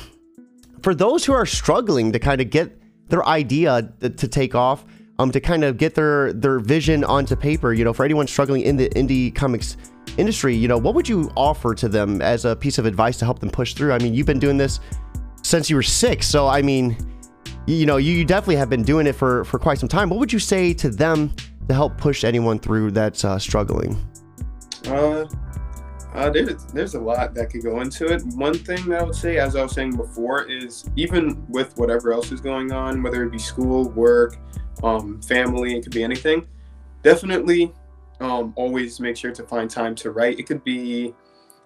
for 0.82 0.96
those 0.96 1.26
who 1.26 1.34
are 1.34 1.46
struggling 1.46 2.14
to 2.14 2.20
kind 2.20 2.40
of 2.40 2.50
get 2.50 2.80
their 3.10 3.26
idea 3.26 3.92
to 4.00 4.28
take 4.28 4.56
off, 4.56 4.86
um, 5.20 5.32
to 5.32 5.42
kind 5.42 5.66
of 5.66 5.78
get 5.78 5.96
their 5.96 6.32
their 6.32 6.60
vision 6.60 7.04
onto 7.04 7.36
paper, 7.36 7.74
you 7.74 7.84
know, 7.84 7.92
for 7.92 8.06
anyone 8.06 8.26
struggling 8.26 8.62
in 8.62 8.78
the 8.78 8.88
indie 8.90 9.36
comics 9.36 9.76
industry, 10.18 10.56
you 10.56 10.68
know, 10.68 10.78
what 10.78 10.96
would 10.96 11.10
you 11.10 11.30
offer 11.36 11.76
to 11.76 11.90
them 11.90 12.22
as 12.22 12.46
a 12.46 12.56
piece 12.56 12.78
of 12.78 12.86
advice 12.86 13.18
to 13.18 13.26
help 13.26 13.40
them 13.40 13.50
push 13.50 13.74
through? 13.74 13.92
I 13.92 14.00
mean, 14.00 14.14
you've 14.14 14.28
been 14.28 14.40
doing 14.40 14.58
this 14.58 14.80
since 15.50 15.70
you 15.70 15.76
were 15.76 15.84
six. 15.84 16.28
So, 16.28 16.48
I 16.48 16.62
mean, 16.62 16.96
you 17.66 17.86
know, 17.86 17.98
you 17.98 18.24
definitely 18.24 18.58
have 18.58 18.70
been 18.70 18.84
doing 18.84 19.08
it 19.08 19.14
for, 19.14 19.44
for 19.46 19.58
quite 19.58 19.80
some 19.80 19.90
time. 19.90 20.10
What 20.10 20.20
would 20.20 20.32
you 20.32 20.40
say 20.40 20.74
to 20.76 20.90
them 20.90 21.36
to 21.68 21.74
help 21.74 21.98
push 21.98 22.24
anyone 22.24 22.60
through 22.60 22.92
that's 22.92 23.26
uh, 23.26 23.40
struggling? 23.40 23.98
Uh, 24.86 25.26
uh, 26.14 26.30
there's 26.30 26.66
there's 26.66 26.96
a 26.96 27.00
lot 27.00 27.34
that 27.36 27.50
could 27.50 27.64
go 27.64 27.82
into 27.82 28.08
it. 28.08 28.24
One 28.36 28.54
thing 28.54 28.90
that 28.90 29.02
I 29.02 29.04
would 29.04 29.16
say, 29.16 29.38
as 29.38 29.56
I 29.56 29.64
was 29.64 29.74
saying 29.74 29.96
before, 29.96 30.50
is 30.50 30.90
even 30.96 31.46
with 31.50 31.78
whatever 31.78 32.12
else 32.12 32.32
is 32.32 32.42
going 32.42 32.72
on, 32.72 33.04
whether 33.04 33.24
it 33.24 33.32
be 33.32 33.40
school, 33.40 33.90
work, 33.90 34.38
um, 34.84 35.22
family, 35.22 35.78
it 35.78 35.84
could 35.84 35.94
be 35.94 36.04
anything. 36.04 36.48
Definitely, 37.04 37.72
um, 38.20 38.54
always 38.56 39.00
make 39.00 39.18
sure 39.18 39.32
to 39.32 39.44
find 39.44 39.70
time 39.70 39.94
to 39.96 40.12
write. 40.12 40.40
It 40.40 40.48
could 40.48 40.64
be 40.64 41.14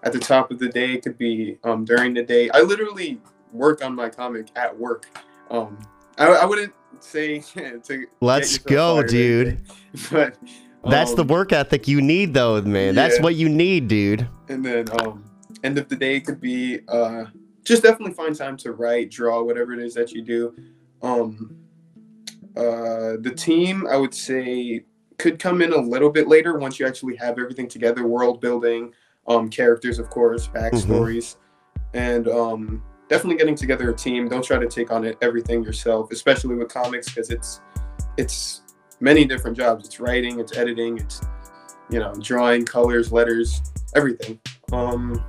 at 0.02 0.12
the 0.12 0.18
top 0.18 0.50
of 0.50 0.58
the 0.58 0.68
day. 0.68 0.92
It 0.92 1.02
could 1.02 1.16
be 1.16 1.58
um, 1.64 1.86
during 1.86 2.12
the 2.12 2.22
day. 2.22 2.50
I 2.50 2.60
literally 2.60 3.20
work 3.54 3.82
on 3.84 3.94
my 3.94 4.10
comic 4.10 4.48
at 4.56 4.76
work. 4.76 5.06
Um, 5.50 5.78
I, 6.18 6.26
I 6.26 6.44
wouldn't 6.44 6.74
say 7.00 7.38
to 7.84 8.06
let's 8.20 8.58
go, 8.58 9.02
dude. 9.02 9.62
but 10.10 10.36
um, 10.84 10.90
that's 10.90 11.14
the 11.14 11.22
um, 11.22 11.28
work 11.28 11.52
ethic 11.52 11.88
you 11.88 12.02
need, 12.02 12.34
though, 12.34 12.60
man. 12.60 12.88
Yeah. 12.88 12.92
That's 12.92 13.20
what 13.20 13.36
you 13.36 13.48
need, 13.48 13.88
dude. 13.88 14.28
And 14.48 14.64
then 14.64 14.86
um, 15.00 15.24
end 15.62 15.78
of 15.78 15.88
the 15.88 15.96
day 15.96 16.20
could 16.20 16.40
be 16.40 16.80
uh, 16.88 17.26
just 17.64 17.82
definitely 17.82 18.14
find 18.14 18.36
time 18.36 18.56
to 18.58 18.72
write, 18.72 19.10
draw, 19.10 19.42
whatever 19.42 19.72
it 19.72 19.80
is 19.80 19.94
that 19.94 20.12
you 20.12 20.22
do. 20.22 20.54
Um, 21.02 21.56
uh, 22.56 23.16
the 23.20 23.32
team, 23.34 23.86
I 23.86 23.96
would 23.96 24.14
say, 24.14 24.84
could 25.18 25.38
come 25.38 25.62
in 25.62 25.72
a 25.72 25.80
little 25.80 26.10
bit 26.10 26.28
later 26.28 26.58
once 26.58 26.78
you 26.78 26.86
actually 26.86 27.16
have 27.16 27.38
everything 27.38 27.68
together, 27.68 28.06
world 28.06 28.40
building, 28.40 28.92
um, 29.26 29.48
characters, 29.48 29.98
of 29.98 30.10
course, 30.10 30.48
backstories, 30.48 31.36
mm-hmm. 31.36 31.98
and 31.98 32.28
um, 32.28 32.82
definitely 33.08 33.36
getting 33.36 33.54
together 33.54 33.90
a 33.90 33.94
team. 33.94 34.28
Don't 34.28 34.44
try 34.44 34.58
to 34.58 34.66
take 34.66 34.90
on 34.90 35.04
it 35.04 35.16
everything 35.20 35.62
yourself, 35.62 36.10
especially 36.12 36.54
with 36.54 36.68
comics, 36.68 37.08
because 37.08 37.30
it's 37.30 37.60
it's 38.16 38.62
many 39.00 39.24
different 39.24 39.56
jobs. 39.56 39.86
It's 39.86 40.00
writing, 40.00 40.40
it's 40.40 40.56
editing, 40.56 40.98
it's 40.98 41.20
you 41.90 41.98
know 41.98 42.12
drawing, 42.14 42.64
colors, 42.64 43.12
letters, 43.12 43.60
everything. 43.94 44.40
Um, 44.72 45.22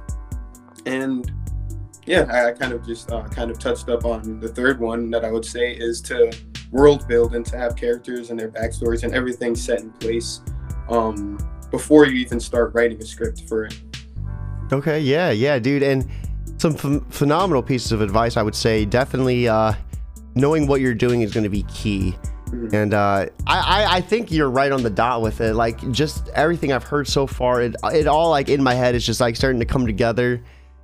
and 0.85 1.31
yeah, 2.05 2.27
I, 2.31 2.49
I 2.49 2.51
kind 2.53 2.73
of 2.73 2.85
just 2.85 3.11
uh, 3.11 3.27
kind 3.27 3.51
of 3.51 3.59
touched 3.59 3.89
up 3.89 4.05
on 4.05 4.39
the 4.39 4.49
third 4.49 4.79
one 4.79 5.09
that 5.11 5.25
I 5.25 5.31
would 5.31 5.45
say 5.45 5.73
is 5.73 6.01
to 6.01 6.31
world 6.71 7.07
build 7.07 7.35
and 7.35 7.45
to 7.45 7.57
have 7.57 7.75
characters 7.75 8.29
and 8.29 8.39
their 8.39 8.49
backstories 8.49 9.03
and 9.03 9.13
everything 9.13 9.55
set 9.55 9.81
in 9.81 9.91
place 9.91 10.41
um, 10.89 11.37
before 11.71 12.05
you 12.05 12.13
even 12.13 12.39
start 12.39 12.73
writing 12.73 13.01
a 13.01 13.05
script 13.05 13.47
for 13.47 13.65
it. 13.65 13.79
Okay, 14.71 14.99
yeah, 14.99 15.29
yeah, 15.31 15.59
dude, 15.59 15.83
and 15.83 16.09
some 16.57 16.75
ph- 16.75 17.01
phenomenal 17.09 17.61
pieces 17.61 17.91
of 17.91 18.01
advice. 18.01 18.37
I 18.37 18.43
would 18.43 18.55
say 18.55 18.85
definitely 18.85 19.47
uh, 19.47 19.73
knowing 20.35 20.67
what 20.67 20.81
you're 20.81 20.93
doing 20.93 21.21
is 21.21 21.33
going 21.33 21.43
to 21.43 21.49
be 21.49 21.63
key. 21.63 22.15
Mm-hmm. 22.47 22.75
And 22.75 22.93
uh, 22.93 23.27
I, 23.47 23.97
I 23.97 24.01
think 24.01 24.31
you're 24.31 24.49
right 24.49 24.71
on 24.71 24.83
the 24.83 24.89
dot 24.89 25.21
with 25.21 25.41
it. 25.41 25.55
Like 25.55 25.91
just 25.91 26.29
everything 26.29 26.71
I've 26.71 26.83
heard 26.83 27.07
so 27.07 27.25
far, 27.27 27.61
it, 27.61 27.75
it 27.85 28.07
all 28.07 28.29
like 28.29 28.49
in 28.49 28.61
my 28.61 28.73
head 28.73 28.95
is 28.95 29.05
just 29.05 29.19
like 29.19 29.35
starting 29.35 29.59
to 29.59 29.65
come 29.65 29.85
together. 29.85 30.43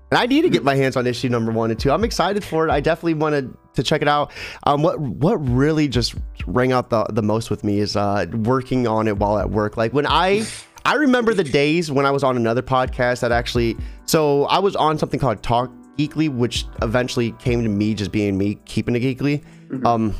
And 0.09 0.17
I 0.17 0.25
need 0.25 0.41
to 0.41 0.49
get 0.49 0.63
my 0.63 0.75
hands 0.75 0.97
on 0.97 1.07
issue 1.07 1.29
number 1.29 1.53
one 1.53 1.71
and 1.71 1.79
two. 1.79 1.89
I'm 1.89 2.03
excited 2.03 2.43
for 2.43 2.67
it. 2.67 2.71
I 2.71 2.81
definitely 2.81 3.13
wanted 3.13 3.55
to 3.75 3.83
check 3.83 4.01
it 4.01 4.09
out. 4.09 4.31
Um, 4.63 4.81
what 4.81 4.99
what 4.99 5.35
really 5.35 5.87
just 5.87 6.15
rang 6.45 6.73
out 6.73 6.89
the 6.89 7.05
the 7.05 7.21
most 7.21 7.49
with 7.49 7.63
me 7.63 7.79
is 7.79 7.95
uh, 7.95 8.25
working 8.33 8.87
on 8.87 9.07
it 9.07 9.17
while 9.17 9.37
at 9.37 9.49
work. 9.49 9.77
Like 9.77 9.93
when 9.93 10.05
I 10.05 10.45
I 10.85 10.95
remember 10.95 11.33
the 11.33 11.43
days 11.43 11.91
when 11.91 12.05
I 12.05 12.11
was 12.11 12.23
on 12.23 12.37
another 12.37 12.61
podcast 12.61 13.21
that 13.21 13.31
actually, 13.31 13.77
so 14.05 14.45
I 14.45 14.59
was 14.59 14.75
on 14.75 14.97
something 14.97 15.19
called 15.19 15.43
Talk 15.43 15.71
Geekly, 15.97 16.29
which 16.29 16.65
eventually 16.81 17.31
came 17.33 17.63
to 17.63 17.69
me 17.69 17.93
just 17.93 18.11
being 18.11 18.37
me 18.37 18.55
keeping 18.65 18.95
it 18.95 19.01
geekly. 19.01 19.43
Mm-hmm. 19.69 19.85
Um, 19.85 20.15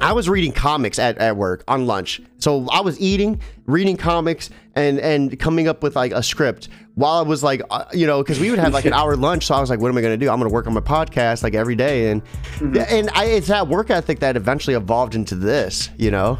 I 0.00 0.12
was 0.12 0.28
reading 0.28 0.52
comics 0.52 0.98
at, 0.98 1.18
at 1.18 1.36
work 1.36 1.64
on 1.66 1.86
lunch. 1.86 2.20
So 2.38 2.68
I 2.70 2.80
was 2.80 3.00
eating, 3.00 3.40
reading 3.66 3.96
comics, 3.96 4.48
and 4.76 5.00
and 5.00 5.36
coming 5.40 5.66
up 5.66 5.82
with 5.82 5.96
like 5.96 6.12
a 6.12 6.22
script 6.22 6.68
while 6.94 7.14
I 7.14 7.22
was 7.22 7.42
like, 7.42 7.62
uh, 7.70 7.84
you 7.92 8.06
know, 8.06 8.22
because 8.22 8.38
we 8.38 8.50
would 8.50 8.60
have 8.60 8.72
like 8.72 8.84
an 8.84 8.92
hour 8.94 9.16
lunch. 9.16 9.46
So 9.46 9.54
I 9.54 9.60
was 9.60 9.70
like, 9.70 9.80
what 9.80 9.88
am 9.88 9.98
I 9.98 10.00
going 10.00 10.18
to 10.18 10.24
do? 10.24 10.30
I'm 10.30 10.38
going 10.38 10.48
to 10.48 10.54
work 10.54 10.68
on 10.68 10.74
my 10.74 10.80
podcast 10.80 11.42
like 11.42 11.54
every 11.54 11.74
day, 11.74 12.10
and 12.10 12.24
mm-hmm. 12.24 12.76
and 12.88 13.10
I, 13.14 13.24
it's 13.24 13.48
that 13.48 13.66
work 13.66 13.90
ethic 13.90 14.20
that 14.20 14.36
eventually 14.36 14.76
evolved 14.76 15.16
into 15.16 15.34
this, 15.34 15.90
you 15.96 16.12
know. 16.12 16.38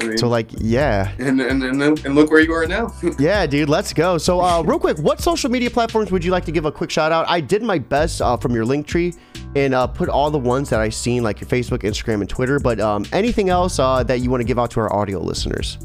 I 0.00 0.04
mean, 0.06 0.18
so 0.18 0.28
like, 0.28 0.50
yeah. 0.58 1.12
And 1.18 1.40
and 1.40 1.62
and, 1.62 1.82
and 1.82 2.14
look 2.14 2.30
where 2.30 2.40
you 2.40 2.52
are 2.52 2.66
now. 2.66 2.94
yeah, 3.18 3.46
dude, 3.46 3.68
let's 3.68 3.92
go. 3.92 4.18
So 4.18 4.40
uh, 4.40 4.62
real 4.66 4.78
quick, 4.78 4.98
what 4.98 5.20
social 5.20 5.50
media 5.50 5.70
platforms 5.70 6.10
would 6.12 6.24
you 6.24 6.30
like 6.30 6.44
to 6.44 6.52
give 6.52 6.64
a 6.64 6.72
quick 6.72 6.90
shout 6.90 7.10
out? 7.12 7.28
I 7.28 7.40
did 7.40 7.62
my 7.62 7.78
best 7.78 8.22
uh, 8.22 8.36
from 8.36 8.54
your 8.54 8.64
link 8.64 8.86
tree 8.86 9.14
and 9.56 9.74
uh, 9.74 9.86
put 9.86 10.08
all 10.08 10.30
the 10.30 10.38
ones 10.38 10.70
that 10.70 10.80
I 10.80 10.88
seen, 10.88 11.22
like 11.22 11.40
your 11.40 11.48
Facebook, 11.48 11.78
Instagram, 11.78 12.20
and 12.20 12.28
Twitter. 12.28 12.58
But 12.58 12.80
um, 12.80 13.04
anything 13.12 13.48
else 13.48 13.78
uh, 13.78 14.02
that 14.04 14.20
you 14.20 14.30
want 14.30 14.40
to 14.40 14.46
give 14.46 14.58
out 14.58 14.70
to 14.72 14.80
our 14.80 14.92
audio 14.92 15.20
listeners? 15.20 15.78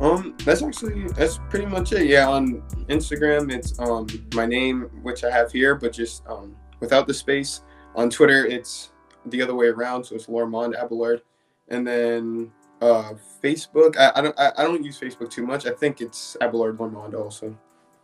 Um, 0.00 0.34
that's 0.44 0.62
actually 0.62 1.08
that's 1.08 1.38
pretty 1.48 1.66
much 1.66 1.92
it. 1.92 2.06
Yeah, 2.06 2.28
on 2.28 2.62
Instagram 2.88 3.52
it's 3.52 3.78
um 3.78 4.06
my 4.34 4.46
name, 4.46 4.90
which 5.02 5.24
I 5.24 5.30
have 5.30 5.52
here, 5.52 5.74
but 5.74 5.92
just 5.92 6.26
um 6.26 6.56
without 6.80 7.06
the 7.06 7.14
space. 7.14 7.62
On 7.94 8.10
Twitter 8.10 8.44
it's 8.44 8.90
the 9.26 9.40
other 9.40 9.54
way 9.54 9.68
around, 9.68 10.04
so 10.04 10.16
it's 10.16 10.26
Lormond 10.26 10.74
Abelard. 10.74 11.22
And 11.68 11.86
then 11.86 12.52
uh 12.84 13.14
Facebook, 13.42 13.96
I, 13.96 14.12
I 14.16 14.20
don't 14.20 14.38
I, 14.38 14.52
I 14.58 14.62
don't 14.64 14.84
use 14.84 14.98
Facebook 14.98 15.30
too 15.30 15.46
much. 15.46 15.66
I 15.66 15.72
think 15.72 16.00
it's 16.00 16.36
Abelard 16.40 16.78
Lormond 16.78 17.14
also. 17.14 17.56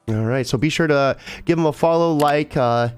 All 0.08 0.24
right, 0.24 0.46
so 0.46 0.58
be 0.58 0.70
sure 0.70 0.86
to 0.86 1.16
give 1.44 1.56
him 1.58 1.66
a 1.66 1.72
follow, 1.72 2.12
like, 2.14 2.56
uh, 2.56 2.88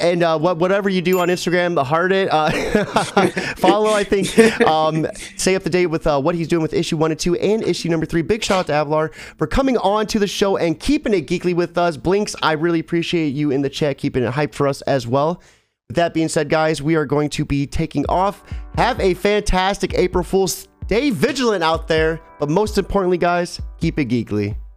and 0.00 0.22
uh, 0.22 0.38
what 0.38 0.58
whatever 0.58 0.88
you 0.88 1.02
do 1.02 1.18
on 1.18 1.28
Instagram, 1.28 1.74
the 1.74 1.82
heart 1.82 2.12
it, 2.12 2.28
uh, 2.30 2.50
follow. 3.56 3.90
I 3.90 4.04
think 4.04 4.38
um, 4.60 5.08
stay 5.36 5.56
up 5.56 5.64
to 5.64 5.70
date 5.70 5.86
with 5.86 6.06
uh, 6.06 6.20
what 6.20 6.36
he's 6.36 6.46
doing 6.46 6.62
with 6.62 6.72
issue 6.72 6.96
one 6.96 7.10
and 7.10 7.18
two 7.18 7.34
and 7.36 7.64
issue 7.64 7.88
number 7.88 8.06
three. 8.06 8.22
Big 8.22 8.44
shout 8.44 8.58
out 8.58 8.66
to 8.66 8.72
Avalar 8.72 9.12
for 9.14 9.46
coming 9.48 9.76
on 9.78 10.06
to 10.08 10.20
the 10.20 10.28
show 10.28 10.56
and 10.56 10.78
keeping 10.78 11.12
it 11.14 11.26
geekly 11.26 11.54
with 11.54 11.76
us. 11.76 11.96
Blinks, 11.96 12.36
I 12.42 12.52
really 12.52 12.78
appreciate 12.78 13.30
you 13.30 13.50
in 13.50 13.62
the 13.62 13.70
chat 13.70 13.98
keeping 13.98 14.22
it 14.22 14.30
hype 14.30 14.54
for 14.54 14.68
us 14.68 14.82
as 14.82 15.06
well. 15.06 15.42
With 15.88 15.96
that 15.96 16.14
being 16.14 16.28
said, 16.28 16.48
guys, 16.48 16.80
we 16.80 16.94
are 16.94 17.06
going 17.06 17.30
to 17.30 17.44
be 17.44 17.66
taking 17.66 18.06
off. 18.08 18.44
Have 18.76 19.00
a 19.00 19.14
fantastic 19.14 19.94
April 19.94 20.22
Fool's. 20.22 20.68
Stay 20.86 21.10
vigilant 21.10 21.64
out 21.64 21.88
there, 21.88 22.20
but 22.38 22.48
most 22.48 22.78
importantly, 22.78 23.18
guys, 23.18 23.60
keep 23.80 23.98
it 23.98 24.08
geekly. 24.08 24.56